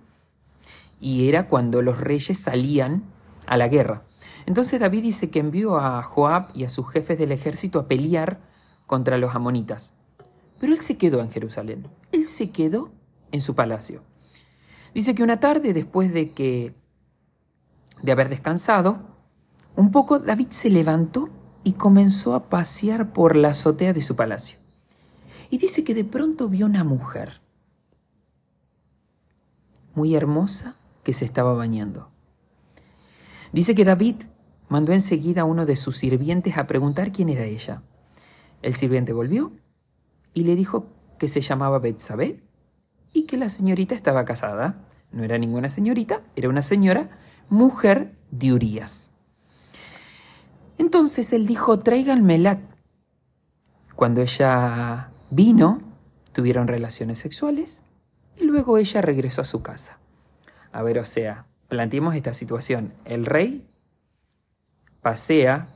y 0.99 1.29
era 1.29 1.47
cuando 1.47 1.81
los 1.81 1.99
reyes 1.99 2.39
salían 2.39 3.03
a 3.45 3.57
la 3.57 3.67
guerra. 3.67 4.03
Entonces 4.45 4.79
David 4.79 5.03
dice 5.03 5.29
que 5.29 5.39
envió 5.39 5.77
a 5.77 6.01
Joab 6.01 6.49
y 6.53 6.63
a 6.63 6.69
sus 6.69 6.89
jefes 6.89 7.17
del 7.17 7.31
ejército 7.31 7.79
a 7.79 7.87
pelear 7.87 8.39
contra 8.85 9.17
los 9.17 9.35
amonitas. 9.35 9.93
Pero 10.59 10.73
él 10.73 10.79
se 10.79 10.97
quedó 10.97 11.21
en 11.21 11.29
Jerusalén. 11.29 11.87
Él 12.11 12.27
se 12.27 12.49
quedó 12.51 12.91
en 13.31 13.41
su 13.41 13.55
palacio. 13.55 14.01
Dice 14.93 15.13
que 15.13 15.23
una 15.23 15.39
tarde, 15.39 15.73
después 15.73 16.13
de 16.13 16.31
que 16.31 16.73
de 18.01 18.11
haber 18.11 18.29
descansado, 18.29 19.01
un 19.75 19.91
poco 19.91 20.19
David 20.19 20.47
se 20.51 20.69
levantó 20.69 21.29
y 21.63 21.73
comenzó 21.73 22.33
a 22.33 22.49
pasear 22.49 23.11
por 23.11 23.35
la 23.35 23.49
azotea 23.49 23.91
de 23.91 24.01
su 24.01 24.15
palacio. 24.15 24.59
Y 25.49 25.57
dice 25.57 25.83
que 25.83 25.93
de 25.93 26.05
pronto 26.05 26.47
vio 26.47 26.65
una 26.65 26.83
mujer 26.83 27.41
muy 29.93 30.15
hermosa 30.15 30.76
que 31.07 31.13
se 31.13 31.23
estaba 31.23 31.53
bañando. 31.53 32.09
Dice 33.53 33.75
que 33.75 33.85
David 33.85 34.15
mandó 34.67 34.91
enseguida 34.91 35.43
a 35.43 35.45
uno 35.45 35.65
de 35.65 35.77
sus 35.77 35.95
sirvientes 35.95 36.57
a 36.57 36.67
preguntar 36.67 37.13
quién 37.13 37.29
era 37.29 37.45
ella. 37.45 37.81
El 38.61 38.75
sirviente 38.75 39.13
volvió 39.13 39.53
y 40.33 40.43
le 40.43 40.57
dijo 40.57 40.89
que 41.17 41.29
se 41.29 41.39
llamaba 41.39 41.79
Betsabé 41.79 42.43
y 43.13 43.23
que 43.23 43.37
la 43.37 43.47
señorita 43.47 43.95
estaba 43.95 44.25
casada. 44.25 44.85
No 45.13 45.23
era 45.23 45.37
ninguna 45.37 45.69
señorita, 45.69 46.23
era 46.35 46.49
una 46.49 46.61
señora, 46.61 47.09
mujer 47.47 48.17
de 48.31 48.51
Urías. 48.51 49.11
Entonces 50.77 51.31
él 51.31 51.47
dijo, 51.47 51.79
tráiganmela. 51.79 52.59
Cuando 53.95 54.19
ella 54.19 55.11
vino, 55.29 55.79
tuvieron 56.33 56.67
relaciones 56.67 57.19
sexuales 57.19 57.85
y 58.35 58.43
luego 58.43 58.77
ella 58.77 58.99
regresó 59.01 59.39
a 59.39 59.45
su 59.45 59.61
casa. 59.61 59.99
A 60.77 60.83
ver, 60.83 60.99
o 60.99 61.05
sea, 61.05 61.47
planteemos 61.69 62.13
esta 62.13 62.35
situación. 62.35 62.93
El 63.03 63.25
rey 63.25 63.67
pasea 65.01 65.69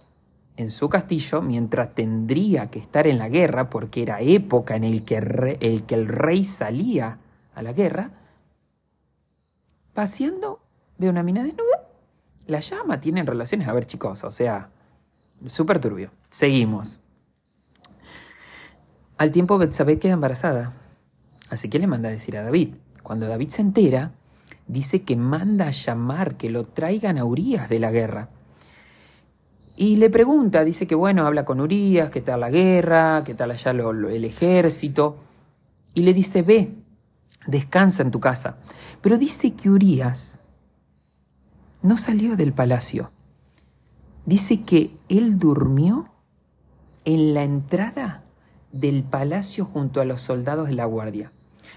en 0.57 0.69
su 0.69 0.89
castillo 0.89 1.41
mientras 1.41 1.95
tendría 1.95 2.69
que 2.69 2.77
estar 2.77 3.07
en 3.07 3.17
la 3.17 3.27
guerra, 3.27 3.71
porque 3.71 4.03
era 4.03 4.21
época 4.21 4.75
en 4.75 4.83
el 4.83 5.03
que, 5.03 5.17
el, 5.59 5.83
que 5.87 5.95
el 5.95 6.07
rey 6.07 6.43
salía 6.43 7.17
a 7.55 7.63
la 7.63 7.73
guerra, 7.73 8.11
paseando, 9.95 10.61
ve 10.99 11.09
una 11.09 11.23
mina 11.23 11.43
desnuda, 11.43 11.89
la 12.45 12.59
llama, 12.59 13.01
tienen 13.01 13.25
relaciones. 13.25 13.67
A 13.69 13.73
ver, 13.73 13.87
chicos, 13.87 14.23
o 14.23 14.31
sea, 14.31 14.69
súper 15.47 15.79
turbio. 15.79 16.11
Seguimos. 16.29 16.99
Al 19.17 19.31
tiempo 19.31 19.57
Betsabé 19.57 19.97
queda 19.97 20.13
embarazada, 20.13 20.73
así 21.49 21.71
que 21.71 21.79
le 21.79 21.87
manda 21.87 22.09
a 22.09 22.11
decir 22.11 22.37
a 22.37 22.43
David. 22.43 22.75
Cuando 23.01 23.27
David 23.27 23.49
se 23.49 23.63
entera, 23.63 24.11
dice 24.71 25.01
que 25.01 25.17
manda 25.17 25.67
a 25.67 25.71
llamar, 25.71 26.37
que 26.37 26.49
lo 26.49 26.65
traigan 26.65 27.17
a 27.17 27.25
Urias 27.25 27.67
de 27.67 27.79
la 27.79 27.91
guerra. 27.91 28.29
Y 29.75 29.97
le 29.97 30.09
pregunta, 30.09 30.63
dice 30.63 30.87
que 30.87 30.95
bueno, 30.95 31.25
habla 31.25 31.43
con 31.43 31.59
Urias, 31.59 32.09
qué 32.09 32.21
tal 32.21 32.39
la 32.39 32.49
guerra, 32.49 33.23
qué 33.25 33.33
tal 33.33 33.51
allá 33.51 33.71
el 33.71 34.25
ejército. 34.25 35.17
Y 35.93 36.03
le 36.03 36.13
dice, 36.13 36.41
ve, 36.41 36.73
descansa 37.47 38.03
en 38.03 38.11
tu 38.11 38.21
casa. 38.21 38.57
Pero 39.01 39.17
dice 39.17 39.53
que 39.53 39.69
Urias 39.69 40.39
no 41.81 41.97
salió 41.97 42.37
del 42.37 42.53
palacio. 42.53 43.11
Dice 44.25 44.61
que 44.61 44.97
él 45.09 45.37
durmió 45.37 46.13
en 47.03 47.33
la 47.33 47.43
entrada 47.43 48.23
del 48.71 49.03
palacio 49.03 49.65
junto 49.65 49.99
a 49.99 50.05
los 50.05 50.21
soldados 50.21 50.69
de 50.69 50.75
la 50.75 50.85
guardia. 50.85 51.33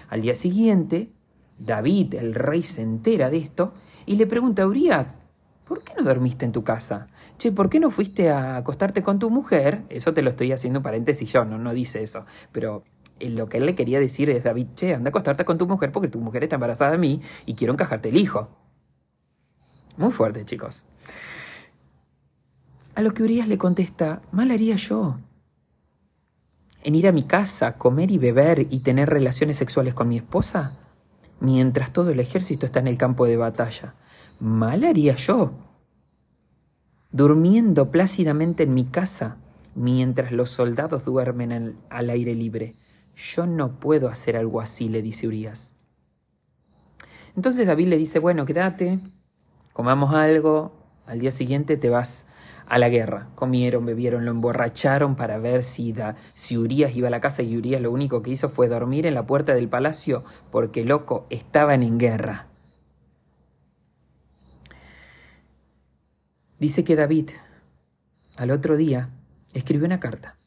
Al 0.07 0.21
día 0.21 0.35
siguiente, 0.35 1.11
David, 1.57 2.15
el 2.15 2.35
rey, 2.35 2.61
se 2.61 2.81
entera 2.81 3.29
de 3.29 3.37
esto 3.37 3.73
y 4.05 4.15
le 4.15 4.27
pregunta 4.27 4.63
a 4.63 4.67
Urias, 4.67 5.17
¿por 5.65 5.83
qué 5.83 5.93
no 5.97 6.03
dormiste 6.03 6.45
en 6.45 6.51
tu 6.51 6.63
casa? 6.63 7.07
Che, 7.37 7.51
¿por 7.51 7.69
qué 7.69 7.79
no 7.79 7.91
fuiste 7.91 8.29
a 8.29 8.57
acostarte 8.57 9.03
con 9.03 9.19
tu 9.19 9.29
mujer? 9.29 9.83
Eso 9.89 10.13
te 10.13 10.21
lo 10.21 10.29
estoy 10.29 10.51
haciendo 10.51 10.81
paréntesis 10.81 11.31
yo, 11.31 11.45
no, 11.45 11.57
no 11.57 11.73
dice 11.73 12.03
eso. 12.03 12.25
Pero 12.51 12.83
eh, 13.19 13.29
lo 13.29 13.49
que 13.49 13.57
él 13.57 13.65
le 13.65 13.75
quería 13.75 13.99
decir 13.99 14.29
es, 14.29 14.43
David, 14.43 14.67
che, 14.75 14.93
anda 14.93 15.09
a 15.09 15.11
acostarte 15.11 15.45
con 15.45 15.57
tu 15.57 15.67
mujer 15.67 15.91
porque 15.91 16.07
tu 16.07 16.19
mujer 16.19 16.43
está 16.43 16.55
embarazada 16.55 16.91
de 16.91 16.97
mí 16.97 17.21
y 17.45 17.55
quiero 17.55 17.73
encajarte 17.73 18.09
el 18.09 18.17
hijo. 18.17 18.49
Muy 19.97 20.11
fuerte, 20.11 20.43
chicos. 20.45 20.85
A 22.95 23.01
lo 23.01 23.13
que 23.13 23.23
Urias 23.23 23.47
le 23.47 23.57
contesta, 23.57 24.21
mal 24.31 24.51
haría 24.51 24.75
yo 24.75 25.17
en 26.85 26.93
ir 26.93 27.07
a 27.07 27.11
mi 27.11 27.23
casa, 27.23 27.77
comer 27.77 28.11
y 28.11 28.19
beber 28.19 28.67
y 28.69 28.79
tener 28.79 29.09
relaciones 29.09 29.57
sexuales 29.57 29.95
con 29.95 30.07
mi 30.07 30.17
esposa? 30.17 30.77
Mientras 31.45 31.93
todo 31.93 32.09
el 32.09 32.19
ejército 32.19 32.65
está 32.65 32.79
en 32.79 32.87
el 32.87 32.97
campo 32.97 33.25
de 33.25 33.37
batalla. 33.37 33.93
Mal 34.39 34.83
haría 34.83 35.15
yo. 35.15 35.53
Durmiendo 37.11 37.91
plácidamente 37.91 38.63
en 38.63 38.73
mi 38.73 38.85
casa, 38.85 39.37
mientras 39.75 40.31
los 40.31 40.49
soldados 40.49 41.05
duermen 41.05 41.77
al, 41.89 42.09
aire 42.09 42.33
libre. 42.33 42.75
Yo 43.15 43.45
no 43.45 43.79
puedo 43.79 44.09
hacer 44.09 44.35
algo 44.35 44.59
así, 44.59 44.89
le 44.89 45.01
dice 45.01 45.27
Urias. 45.27 45.73
Entonces 47.35 47.67
David 47.67 47.87
le 47.87 47.97
dice, 47.97 48.19
bueno, 48.19 48.45
quédate, 48.45 48.99
comamos 49.71 50.13
algo, 50.13 50.73
al 51.05 51.19
día 51.19 51.31
siguiente 51.31 51.77
te 51.77 51.89
vas 51.89 52.25
a 52.67 52.77
la 52.77 52.89
guerra. 52.89 53.29
Comieron, 53.35 53.85
bebieron, 53.85 54.25
lo 54.25 54.31
emborracharon 54.31 55.15
para 55.15 55.37
ver 55.37 55.63
si, 55.63 55.93
da, 55.93 56.15
si 56.33 56.57
Urias 56.57 56.95
iba 56.95 57.07
a 57.07 57.11
la 57.11 57.21
casa 57.21 57.43
y 57.43 57.57
Urias 57.57 57.81
lo 57.81 57.91
único 57.91 58.21
que 58.21 58.31
hizo 58.31 58.49
fue 58.49 58.67
dormir 58.67 59.05
en 59.05 59.13
la 59.13 59.25
puerta 59.25 59.53
del 59.53 59.69
palacio 59.69 60.23
porque 60.51 60.83
loco 60.83 61.25
estaban 61.29 61.83
en 61.83 61.97
guerra. 61.97 62.47
Dice 66.59 66.83
que 66.83 66.95
David 66.95 67.31
al 68.37 68.51
otro 68.51 68.77
día 68.77 69.09
escribió 69.53 69.85
una 69.85 69.99
carta 69.99 70.37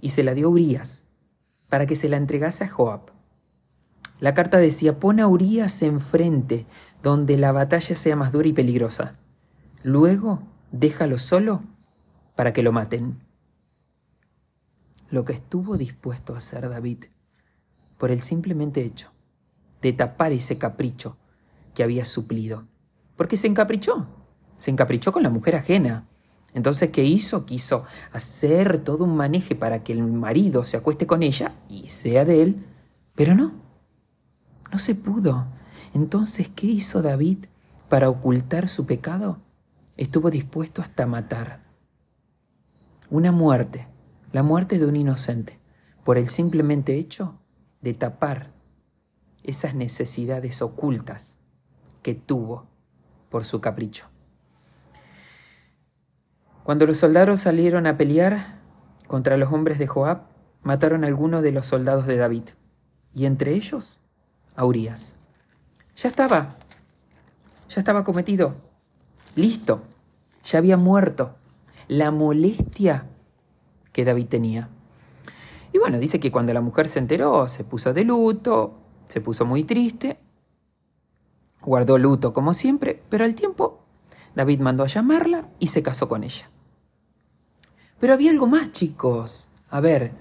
y 0.00 0.10
se 0.10 0.22
la 0.22 0.34
dio 0.34 0.48
a 0.48 0.50
Urias 0.50 1.06
para 1.68 1.86
que 1.86 1.96
se 1.96 2.08
la 2.08 2.16
entregase 2.16 2.64
a 2.64 2.68
Joab. 2.68 3.12
La 4.20 4.34
carta 4.34 4.58
decía, 4.58 4.98
pon 4.98 5.20
a 5.20 5.28
Urias 5.28 5.82
enfrente 5.82 6.66
donde 7.02 7.38
la 7.38 7.52
batalla 7.52 7.94
sea 7.94 8.16
más 8.16 8.32
dura 8.32 8.48
y 8.48 8.52
peligrosa. 8.52 9.16
Luego 9.82 10.42
déjalo 10.72 11.18
solo 11.18 11.62
para 12.36 12.52
que 12.52 12.62
lo 12.62 12.72
maten. 12.72 13.20
Lo 15.10 15.24
que 15.24 15.32
estuvo 15.32 15.76
dispuesto 15.76 16.34
a 16.34 16.38
hacer 16.38 16.68
David 16.68 17.04
por 17.98 18.10
el 18.10 18.22
simplemente 18.22 18.82
hecho 18.82 19.10
de 19.82 19.92
tapar 19.92 20.32
ese 20.32 20.58
capricho 20.58 21.16
que 21.74 21.82
había 21.82 22.04
suplido. 22.04 22.66
Porque 23.16 23.36
se 23.36 23.46
encaprichó, 23.46 24.06
se 24.56 24.70
encaprichó 24.70 25.12
con 25.12 25.22
la 25.22 25.30
mujer 25.30 25.56
ajena. 25.56 26.06
Entonces, 26.54 26.90
¿qué 26.90 27.04
hizo? 27.04 27.44
Quiso 27.44 27.84
hacer 28.12 28.82
todo 28.82 29.04
un 29.04 29.16
maneje 29.16 29.54
para 29.54 29.82
que 29.82 29.92
el 29.92 30.02
marido 30.02 30.64
se 30.64 30.76
acueste 30.76 31.06
con 31.06 31.22
ella 31.22 31.54
y 31.68 31.88
sea 31.88 32.24
de 32.24 32.42
él, 32.42 32.66
pero 33.14 33.34
no, 33.34 33.52
no 34.72 34.78
se 34.78 34.94
pudo. 34.94 35.46
Entonces, 35.94 36.48
¿qué 36.48 36.66
hizo 36.66 37.02
David 37.02 37.46
para 37.88 38.08
ocultar 38.08 38.68
su 38.68 38.86
pecado? 38.86 39.38
Estuvo 40.00 40.30
dispuesto 40.30 40.80
hasta 40.80 41.04
matar. 41.04 41.60
Una 43.10 43.32
muerte, 43.32 43.86
la 44.32 44.42
muerte 44.42 44.78
de 44.78 44.86
un 44.86 44.96
inocente, 44.96 45.58
por 46.04 46.16
el 46.16 46.30
simplemente 46.30 46.94
hecho 46.96 47.38
de 47.82 47.92
tapar 47.92 48.50
esas 49.42 49.74
necesidades 49.74 50.62
ocultas 50.62 51.36
que 52.02 52.14
tuvo 52.14 52.66
por 53.28 53.44
su 53.44 53.60
capricho. 53.60 54.06
Cuando 56.64 56.86
los 56.86 56.96
soldados 56.96 57.40
salieron 57.40 57.86
a 57.86 57.98
pelear 57.98 58.58
contra 59.06 59.36
los 59.36 59.52
hombres 59.52 59.78
de 59.78 59.86
Joab, 59.86 60.22
mataron 60.62 61.04
a 61.04 61.08
algunos 61.08 61.42
de 61.42 61.52
los 61.52 61.66
soldados 61.66 62.06
de 62.06 62.16
David, 62.16 62.44
y 63.14 63.26
entre 63.26 63.52
ellos 63.52 64.00
a 64.56 64.64
Urias. 64.64 65.16
Ya 65.94 66.08
estaba, 66.08 66.56
ya 67.68 67.80
estaba 67.80 68.02
cometido, 68.02 68.54
listo, 69.36 69.82
ya 70.44 70.58
había 70.58 70.76
muerto. 70.76 71.36
La 71.88 72.10
molestia 72.10 73.06
que 73.92 74.04
David 74.04 74.26
tenía. 74.26 74.68
Y 75.72 75.78
bueno, 75.78 75.98
dice 75.98 76.20
que 76.20 76.32
cuando 76.32 76.52
la 76.52 76.60
mujer 76.60 76.88
se 76.88 76.98
enteró, 76.98 77.46
se 77.48 77.64
puso 77.64 77.92
de 77.92 78.04
luto, 78.04 78.74
se 79.08 79.20
puso 79.20 79.44
muy 79.44 79.64
triste, 79.64 80.18
guardó 81.62 81.98
luto 81.98 82.32
como 82.32 82.54
siempre, 82.54 83.02
pero 83.08 83.24
al 83.24 83.34
tiempo 83.34 83.84
David 84.34 84.60
mandó 84.60 84.84
a 84.84 84.88
llamarla 84.88 85.48
y 85.58 85.68
se 85.68 85.82
casó 85.82 86.08
con 86.08 86.24
ella. 86.24 86.50
Pero 87.98 88.14
había 88.14 88.30
algo 88.30 88.46
más, 88.46 88.72
chicos. 88.72 89.50
A 89.68 89.80
ver, 89.80 90.12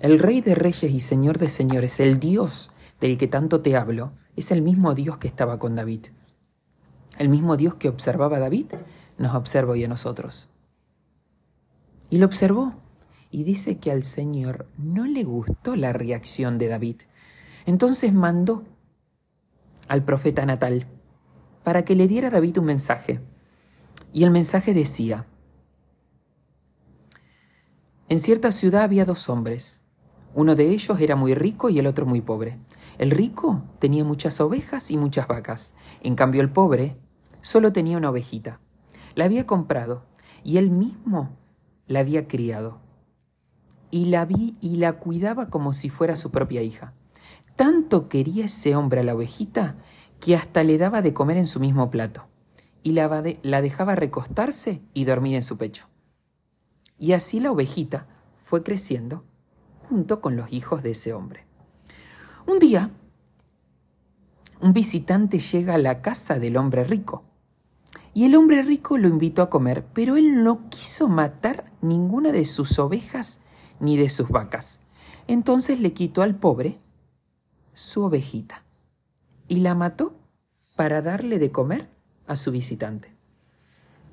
el 0.00 0.18
rey 0.18 0.40
de 0.40 0.54
reyes 0.54 0.92
y 0.92 1.00
señor 1.00 1.38
de 1.38 1.48
señores, 1.48 2.00
el 2.00 2.18
Dios 2.18 2.72
del 3.00 3.16
que 3.16 3.28
tanto 3.28 3.60
te 3.60 3.76
hablo, 3.76 4.12
es 4.34 4.50
el 4.50 4.62
mismo 4.62 4.94
Dios 4.94 5.18
que 5.18 5.28
estaba 5.28 5.58
con 5.58 5.74
David. 5.74 6.06
El 7.18 7.28
mismo 7.28 7.56
Dios 7.56 7.74
que 7.74 7.88
observaba 7.88 8.36
a 8.36 8.40
David 8.40 8.66
nos 9.18 9.34
observa 9.34 9.72
hoy 9.72 9.84
a 9.84 9.88
nosotros. 9.88 10.48
Y 12.10 12.18
lo 12.18 12.26
observó. 12.26 12.74
Y 13.30 13.42
dice 13.42 13.78
que 13.78 13.90
al 13.90 14.04
Señor 14.04 14.66
no 14.78 15.04
le 15.04 15.24
gustó 15.24 15.76
la 15.76 15.92
reacción 15.92 16.58
de 16.58 16.68
David. 16.68 17.02
Entonces 17.66 18.12
mandó 18.12 18.64
al 19.88 20.04
profeta 20.04 20.46
Natal 20.46 20.86
para 21.64 21.84
que 21.84 21.96
le 21.96 22.06
diera 22.06 22.28
a 22.28 22.30
David 22.30 22.58
un 22.58 22.66
mensaje. 22.66 23.20
Y 24.12 24.24
el 24.24 24.30
mensaje 24.30 24.72
decía, 24.72 25.26
en 28.08 28.20
cierta 28.20 28.52
ciudad 28.52 28.84
había 28.84 29.04
dos 29.04 29.28
hombres. 29.28 29.82
Uno 30.32 30.54
de 30.54 30.70
ellos 30.70 31.00
era 31.00 31.16
muy 31.16 31.34
rico 31.34 31.70
y 31.70 31.80
el 31.80 31.88
otro 31.88 32.06
muy 32.06 32.20
pobre. 32.20 32.58
El 32.98 33.10
rico 33.10 33.64
tenía 33.80 34.04
muchas 34.04 34.40
ovejas 34.40 34.92
y 34.92 34.96
muchas 34.96 35.26
vacas. 35.26 35.74
En 36.02 36.14
cambio 36.14 36.40
el 36.40 36.50
pobre 36.50 36.96
solo 37.40 37.72
tenía 37.72 37.96
una 37.96 38.10
ovejita. 38.10 38.60
La 39.16 39.24
había 39.24 39.46
comprado 39.46 40.04
y 40.44 40.58
él 40.58 40.70
mismo 40.70 41.30
la 41.86 42.00
había 42.00 42.28
criado. 42.28 42.80
Y 43.90 44.04
la 44.04 44.26
vi 44.26 44.58
y 44.60 44.76
la 44.76 44.92
cuidaba 44.98 45.48
como 45.48 45.72
si 45.72 45.88
fuera 45.88 46.16
su 46.16 46.30
propia 46.30 46.62
hija. 46.62 46.92
Tanto 47.56 48.10
quería 48.10 48.44
ese 48.44 48.76
hombre 48.76 49.00
a 49.00 49.04
la 49.04 49.14
ovejita 49.14 49.76
que 50.20 50.36
hasta 50.36 50.62
le 50.64 50.76
daba 50.76 51.00
de 51.00 51.14
comer 51.14 51.38
en 51.38 51.46
su 51.46 51.60
mismo 51.60 51.90
plato 51.90 52.26
y 52.82 52.92
la, 52.92 53.24
la 53.42 53.62
dejaba 53.62 53.94
recostarse 53.94 54.82
y 54.92 55.06
dormir 55.06 55.34
en 55.34 55.42
su 55.42 55.56
pecho. 55.56 55.86
Y 56.98 57.12
así 57.12 57.40
la 57.40 57.52
ovejita 57.52 58.06
fue 58.36 58.62
creciendo 58.62 59.24
junto 59.88 60.20
con 60.20 60.36
los 60.36 60.52
hijos 60.52 60.82
de 60.82 60.90
ese 60.90 61.14
hombre. 61.14 61.46
Un 62.46 62.58
día, 62.58 62.90
un 64.60 64.74
visitante 64.74 65.38
llega 65.38 65.72
a 65.72 65.78
la 65.78 66.02
casa 66.02 66.38
del 66.38 66.58
hombre 66.58 66.84
rico 66.84 67.24
y 68.16 68.24
el 68.24 68.34
hombre 68.34 68.62
rico 68.62 68.96
lo 68.96 69.08
invitó 69.08 69.42
a 69.42 69.50
comer, 69.50 69.84
pero 69.92 70.16
él 70.16 70.42
no 70.42 70.70
quiso 70.70 71.06
matar 71.06 71.70
ninguna 71.82 72.32
de 72.32 72.46
sus 72.46 72.78
ovejas 72.78 73.42
ni 73.78 73.98
de 73.98 74.08
sus 74.08 74.30
vacas. 74.30 74.80
Entonces 75.26 75.80
le 75.80 75.92
quitó 75.92 76.22
al 76.22 76.34
pobre 76.34 76.78
su 77.74 78.04
ovejita 78.04 78.62
y 79.48 79.56
la 79.56 79.74
mató 79.74 80.14
para 80.76 81.02
darle 81.02 81.38
de 81.38 81.52
comer 81.52 81.90
a 82.26 82.36
su 82.36 82.52
visitante. 82.52 83.14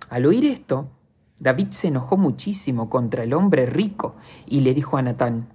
Al 0.09 0.25
oír 0.25 0.43
esto, 0.43 0.89
David 1.39 1.67
se 1.69 1.87
enojó 1.87 2.17
muchísimo 2.17 2.89
contra 2.89 3.23
el 3.23 3.33
hombre 3.33 3.65
rico 3.65 4.15
y 4.45 4.59
le 4.59 4.73
dijo 4.73 4.97
a 4.97 5.01
Natán, 5.01 5.47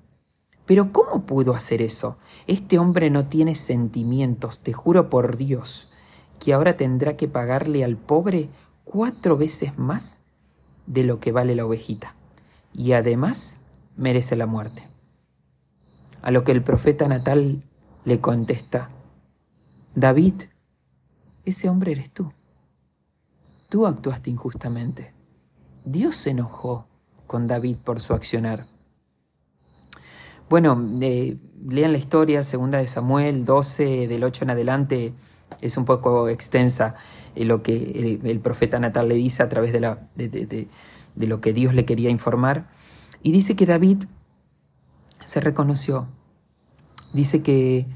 pero 0.64 0.90
¿cómo 0.90 1.26
pudo 1.26 1.52
hacer 1.52 1.82
eso? 1.82 2.16
Este 2.46 2.78
hombre 2.78 3.10
no 3.10 3.26
tiene 3.26 3.54
sentimientos, 3.54 4.60
te 4.60 4.72
juro 4.72 5.10
por 5.10 5.36
Dios 5.36 5.90
que 6.38 6.52
ahora 6.52 6.76
tendrá 6.76 7.16
que 7.16 7.28
pagarle 7.28 7.84
al 7.84 7.96
pobre 7.96 8.48
cuatro 8.84 9.36
veces 9.36 9.76
más 9.78 10.20
de 10.86 11.04
lo 11.04 11.20
que 11.20 11.32
vale 11.32 11.54
la 11.54 11.66
ovejita, 11.66 12.14
y 12.72 12.92
además 12.92 13.60
merece 13.96 14.36
la 14.36 14.46
muerte. 14.46 14.88
A 16.22 16.30
lo 16.30 16.44
que 16.44 16.52
el 16.52 16.62
profeta 16.62 17.06
Natal 17.08 17.62
le 18.04 18.20
contesta, 18.20 18.90
David, 19.94 20.34
ese 21.44 21.68
hombre 21.68 21.92
eres 21.92 22.10
tú. 22.10 22.32
Tú 23.68 23.86
actuaste 23.86 24.30
injustamente. 24.30 25.12
Dios 25.84 26.16
se 26.16 26.30
enojó 26.30 26.86
con 27.26 27.46
David 27.46 27.76
por 27.84 28.00
su 28.00 28.14
accionar. 28.14 28.66
Bueno, 30.48 30.82
eh, 31.02 31.36
lean 31.66 31.92
la 31.92 31.98
historia, 31.98 32.42
segunda 32.42 32.78
de 32.78 32.86
Samuel 32.86 33.44
12, 33.44 34.08
del 34.08 34.24
8 34.24 34.44
en 34.44 34.50
adelante, 34.50 35.12
es 35.60 35.76
un 35.76 35.84
poco 35.84 36.28
extensa 36.28 36.94
eh, 37.34 37.44
lo 37.44 37.62
que 37.62 38.18
el, 38.22 38.40
profeta 38.40 38.78
Natal 38.78 39.08
le 39.08 39.14
dice 39.14 39.42
a 39.42 39.48
través 39.48 39.72
de, 39.72 40.68
lo 41.16 41.40
que 41.40 41.52
Dios 41.52 41.74
le 41.74 41.84
quería 41.84 42.10
informar. 42.10 42.68
Y 43.22 43.32
dice 43.32 43.56
que 43.56 43.66
David 43.66 44.04
se 45.24 45.40
reconoció. 45.40 46.08
Dice 47.12 47.42
que, 47.42 47.86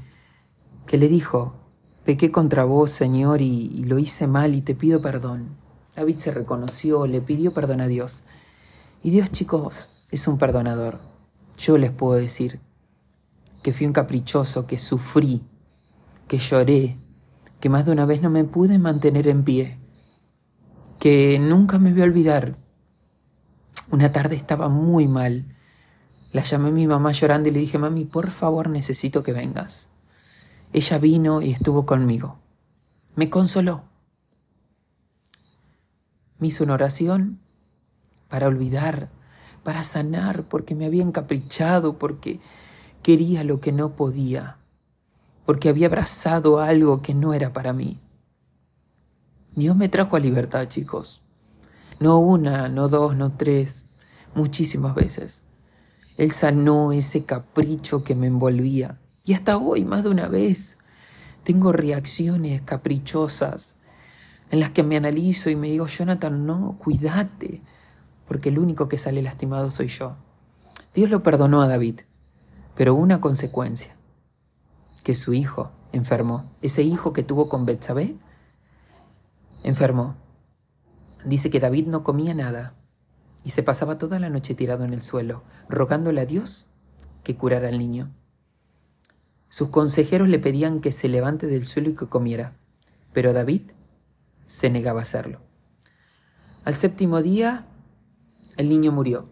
que 0.85 0.97
le 0.97 1.07
dijo, 1.07 1.55
pequé 2.03 2.31
contra 2.31 2.65
vos, 2.65 2.91
Señor, 2.91 3.41
y, 3.41 3.71
y 3.73 3.83
lo 3.85 3.99
hice 3.99 4.27
mal 4.27 4.55
y 4.55 4.61
te 4.61 4.75
pido 4.75 5.01
perdón. 5.01 5.55
David 5.95 6.17
se 6.17 6.31
reconoció, 6.31 7.05
le 7.07 7.21
pidió 7.21 7.53
perdón 7.53 7.81
a 7.81 7.87
Dios. 7.87 8.23
Y 9.03 9.11
Dios, 9.11 9.31
chicos, 9.31 9.89
es 10.11 10.27
un 10.27 10.37
perdonador. 10.37 10.99
Yo 11.57 11.77
les 11.77 11.91
puedo 11.91 12.13
decir 12.13 12.59
que 13.61 13.73
fui 13.73 13.87
un 13.87 13.93
caprichoso, 13.93 14.67
que 14.67 14.77
sufrí, 14.77 15.43
que 16.27 16.37
lloré, 16.37 16.97
que 17.63 17.69
más 17.69 17.85
de 17.85 17.93
una 17.93 18.05
vez 18.05 18.21
no 18.21 18.29
me 18.29 18.43
pude 18.43 18.77
mantener 18.77 19.25
en 19.25 19.45
pie, 19.45 19.77
que 20.99 21.39
nunca 21.39 21.79
me 21.79 21.93
voy 21.93 22.01
a 22.01 22.03
olvidar. 22.03 22.57
Una 23.89 24.11
tarde 24.11 24.35
estaba 24.35 24.67
muy 24.67 25.07
mal. 25.07 25.45
La 26.33 26.43
llamé 26.43 26.67
a 26.67 26.71
mi 26.73 26.87
mamá 26.87 27.13
llorando 27.13 27.47
y 27.47 27.53
le 27.53 27.61
dije, 27.61 27.77
mami, 27.77 28.03
por 28.03 28.31
favor 28.31 28.69
necesito 28.69 29.23
que 29.23 29.31
vengas. 29.31 29.87
Ella 30.73 30.97
vino 30.97 31.41
y 31.41 31.51
estuvo 31.51 31.85
conmigo. 31.85 32.37
Me 33.15 33.29
consoló. 33.29 33.85
Me 36.39 36.47
hizo 36.47 36.65
una 36.65 36.73
oración 36.73 37.39
para 38.27 38.47
olvidar, 38.47 39.09
para 39.63 39.85
sanar, 39.85 40.49
porque 40.49 40.75
me 40.75 40.85
había 40.85 41.03
encaprichado, 41.03 41.97
porque 41.97 42.41
quería 43.01 43.45
lo 43.45 43.61
que 43.61 43.71
no 43.71 43.95
podía 43.95 44.57
porque 45.45 45.69
había 45.69 45.87
abrazado 45.87 46.59
algo 46.59 47.01
que 47.01 47.13
no 47.13 47.33
era 47.33 47.51
para 47.51 47.73
mí. 47.73 47.99
Dios 49.55 49.75
me 49.75 49.89
trajo 49.89 50.15
a 50.15 50.19
libertad, 50.19 50.67
chicos. 50.67 51.21
No 51.99 52.19
una, 52.19 52.69
no 52.69 52.89
dos, 52.89 53.15
no 53.15 53.33
tres, 53.33 53.87
muchísimas 54.35 54.95
veces. 54.95 55.43
Él 56.17 56.31
sanó 56.31 56.91
ese 56.91 57.25
capricho 57.25 58.03
que 58.03 58.15
me 58.15 58.27
envolvía. 58.27 58.99
Y 59.23 59.33
hasta 59.33 59.57
hoy, 59.57 59.85
más 59.85 60.03
de 60.03 60.09
una 60.09 60.27
vez, 60.27 60.77
tengo 61.43 61.71
reacciones 61.71 62.61
caprichosas 62.61 63.77
en 64.49 64.59
las 64.59 64.69
que 64.69 64.83
me 64.83 64.97
analizo 64.97 65.49
y 65.49 65.55
me 65.55 65.69
digo, 65.69 65.87
Jonathan, 65.87 66.45
no, 66.45 66.77
cuídate, 66.77 67.61
porque 68.27 68.49
el 68.49 68.59
único 68.59 68.87
que 68.87 68.97
sale 68.97 69.21
lastimado 69.21 69.71
soy 69.71 69.87
yo. 69.87 70.15
Dios 70.93 71.09
lo 71.09 71.23
perdonó 71.23 71.61
a 71.61 71.67
David, 71.67 72.01
pero 72.75 72.95
una 72.95 73.19
consecuencia 73.19 73.95
que 75.03 75.15
su 75.15 75.33
hijo 75.33 75.71
enfermó. 75.91 76.51
Ese 76.61 76.81
hijo 76.81 77.13
que 77.13 77.23
tuvo 77.23 77.49
con 77.49 77.65
Betsabé 77.65 78.15
enfermó. 79.63 80.15
Dice 81.25 81.49
que 81.49 81.59
David 81.59 81.87
no 81.87 82.03
comía 82.03 82.33
nada 82.33 82.75
y 83.43 83.51
se 83.51 83.63
pasaba 83.63 83.97
toda 83.97 84.19
la 84.19 84.29
noche 84.29 84.55
tirado 84.55 84.85
en 84.85 84.93
el 84.93 85.03
suelo, 85.03 85.43
rogándole 85.69 86.21
a 86.21 86.25
Dios 86.25 86.67
que 87.23 87.35
curara 87.35 87.69
al 87.69 87.77
niño. 87.77 88.11
Sus 89.49 89.69
consejeros 89.69 90.29
le 90.29 90.39
pedían 90.39 90.81
que 90.81 90.91
se 90.91 91.07
levante 91.07 91.47
del 91.47 91.67
suelo 91.67 91.89
y 91.89 91.95
que 91.95 92.07
comiera, 92.07 92.53
pero 93.13 93.33
David 93.33 93.71
se 94.47 94.69
negaba 94.69 94.99
a 94.99 95.03
hacerlo. 95.03 95.39
Al 96.65 96.75
séptimo 96.75 97.21
día, 97.21 97.65
el 98.57 98.69
niño 98.69 98.91
murió 98.91 99.29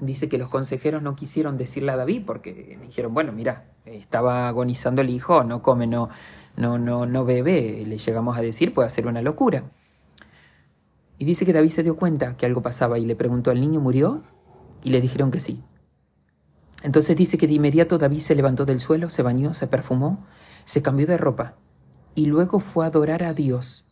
dice 0.00 0.28
que 0.28 0.38
los 0.38 0.48
consejeros 0.48 1.02
no 1.02 1.14
quisieron 1.14 1.56
decirle 1.56 1.92
a 1.92 1.96
David 1.96 2.22
porque 2.26 2.78
dijeron, 2.82 3.14
bueno, 3.14 3.32
mira, 3.32 3.66
estaba 3.84 4.48
agonizando 4.48 5.02
el 5.02 5.10
hijo, 5.10 5.44
no 5.44 5.62
come, 5.62 5.86
no, 5.86 6.08
no, 6.56 6.78
no, 6.78 7.06
no 7.06 7.24
bebe, 7.24 7.84
le 7.86 7.98
llegamos 7.98 8.36
a 8.36 8.40
decir, 8.40 8.74
puede 8.74 8.86
hacer 8.86 9.06
una 9.06 9.22
locura. 9.22 9.64
Y 11.18 11.24
dice 11.24 11.46
que 11.46 11.52
David 11.52 11.70
se 11.70 11.82
dio 11.82 11.96
cuenta 11.96 12.36
que 12.36 12.46
algo 12.46 12.62
pasaba 12.62 12.98
y 12.98 13.04
le 13.04 13.16
preguntó 13.16 13.50
al 13.50 13.60
niño, 13.60 13.80
¿murió? 13.80 14.22
Y 14.82 14.90
le 14.90 15.00
dijeron 15.00 15.30
que 15.30 15.40
sí. 15.40 15.62
Entonces 16.82 17.16
dice 17.16 17.38
que 17.38 17.46
de 17.46 17.54
inmediato 17.54 17.96
David 17.96 18.18
se 18.18 18.34
levantó 18.34 18.66
del 18.66 18.80
suelo, 18.80 19.08
se 19.08 19.22
bañó, 19.22 19.54
se 19.54 19.66
perfumó, 19.66 20.26
se 20.64 20.82
cambió 20.82 21.06
de 21.06 21.16
ropa 21.16 21.54
y 22.14 22.26
luego 22.26 22.60
fue 22.60 22.84
a 22.84 22.88
adorar 22.88 23.22
a 23.22 23.32
Dios. 23.32 23.86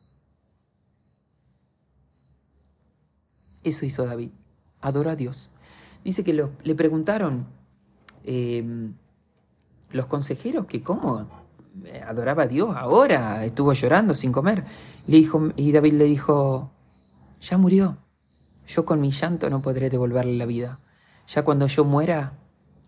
Eso 3.63 3.87
hizo 3.87 4.05
David, 4.05 4.31
adoró 4.81 5.11
a 5.11 5.17
Dios. 5.17 5.52
Dice 6.05 6.25
que 6.25 6.33
le 6.33 6.75
preguntaron 6.75 7.47
em, 8.25 8.95
los 9.91 10.07
consejeros 10.07 10.67
que 10.67 10.83
cómo 10.83 11.29
adoraba 12.07 12.45
a 12.45 12.47
Dios 12.47 12.75
ahora, 12.77 13.45
estuvo 13.45 13.73
llorando 13.73 14.15
sin 14.15 14.33
comer. 14.33 14.65
Le 15.07 15.17
dijo, 15.17 15.53
y 15.57 15.73
David 15.73 15.95
le 15.95 16.05
dijo, 16.05 16.71
ya 17.41 17.59
murió. 17.59 17.99
Yo 18.67 18.85
con 18.85 19.01
mi 19.01 19.11
llanto 19.11 19.51
no 19.51 19.63
podré 19.63 19.91
devolverle 19.91 20.37
la 20.37 20.47
vida. 20.47 20.81
Ya 21.27 21.45
cuando 21.45 21.67
yo 21.67 21.85
muera, 21.85 22.39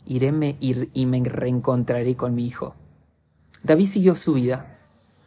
iréme 0.06 0.56
y 0.60 1.06
me 1.06 1.20
reencontraré 1.24 2.16
con 2.16 2.34
mi 2.34 2.46
hijo. 2.46 2.74
David 3.62 3.86
siguió 3.86 4.16
su 4.16 4.34
vida, 4.34 4.78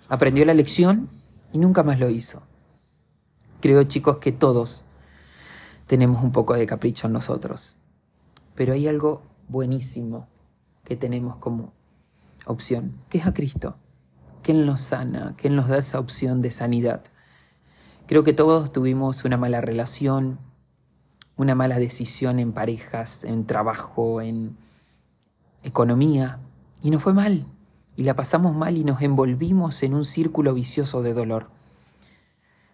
aprendió 0.09 0.45
la 0.45 0.53
lección 0.53 1.09
y 1.51 1.57
nunca 1.57 1.83
más 1.83 1.99
lo 1.99 2.09
hizo. 2.09 2.43
Creo, 3.61 3.83
chicos, 3.85 4.17
que 4.17 4.31
todos 4.31 4.85
tenemos 5.87 6.23
un 6.23 6.31
poco 6.31 6.53
de 6.53 6.67
capricho 6.67 7.07
en 7.07 7.13
nosotros. 7.13 7.76
Pero 8.57 8.73
hay 8.73 8.87
algo 8.87 9.21
buenísimo 9.47 10.27
que 10.83 10.95
tenemos 10.95 11.35
como 11.35 11.73
opción, 12.47 12.95
que 13.07 13.19
es 13.19 13.27
a 13.27 13.33
Cristo, 13.33 13.77
que 14.41 14.51
Él 14.51 14.65
nos 14.65 14.81
sana, 14.81 15.35
que 15.37 15.47
Él 15.47 15.55
nos 15.55 15.67
da 15.67 15.77
esa 15.77 15.99
opción 15.99 16.41
de 16.41 16.49
sanidad. 16.49 17.03
Creo 18.07 18.23
que 18.23 18.33
todos 18.33 18.71
tuvimos 18.71 19.25
una 19.25 19.37
mala 19.37 19.61
relación, 19.61 20.39
una 21.35 21.53
mala 21.53 21.77
decisión 21.77 22.39
en 22.39 22.51
parejas, 22.51 23.25
en 23.25 23.45
trabajo, 23.45 24.21
en 24.21 24.57
economía, 25.61 26.39
y 26.81 26.89
nos 26.89 27.03
fue 27.03 27.13
mal, 27.13 27.45
y 27.95 28.05
la 28.05 28.15
pasamos 28.15 28.55
mal 28.55 28.75
y 28.75 28.83
nos 28.83 29.03
envolvimos 29.03 29.83
en 29.83 29.93
un 29.93 30.03
círculo 30.03 30.55
vicioso 30.55 31.03
de 31.03 31.13
dolor. 31.13 31.51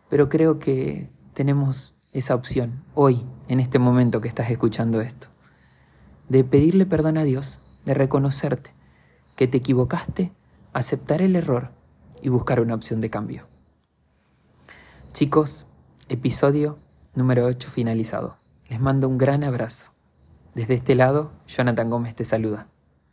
Pero 0.07 0.29
creo 0.29 0.59
que 0.59 1.09
tenemos 1.33 1.93
esa 2.13 2.35
opción 2.35 2.83
hoy, 2.95 3.25
en 3.49 3.59
este 3.59 3.79
momento 3.79 4.21
que 4.21 4.29
estás 4.29 4.49
escuchando 4.49 5.01
esto, 5.01 5.32
de 6.29 6.43
pedirle 6.43 6.85
perdón 6.85 7.17
a 7.17 7.23
Dios, 7.23 7.59
de 7.85 7.93
reconocerte, 7.93 8.73
que 9.35 9.47
te 9.47 9.57
equivocaste, 9.57 10.31
aceptar 10.73 11.21
el 11.21 11.35
error 11.35 11.71
y 12.21 12.29
buscar 12.29 12.59
una 12.61 12.75
opción 12.75 13.01
de 13.01 13.09
cambio. 13.09 13.47
Chicos, 15.11 15.67
episodio 16.09 16.79
número 17.15 17.45
8 17.45 17.69
finalizado. 17.69 18.37
Les 18.69 18.79
mando 18.79 19.07
un 19.07 19.17
gran 19.17 19.43
abrazo. 19.43 19.91
Desde 20.55 20.73
este 20.73 20.95
lado, 20.95 21.31
Jonathan 21.47 21.89
Gómez 21.89 22.15
te 22.15 22.25
saluda. 22.25 22.67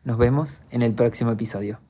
Nos 0.05 0.17
vemos 0.17 0.63
en 0.71 0.83
el 0.83 0.95
próximo 0.95 1.33
episodio. 1.33 1.81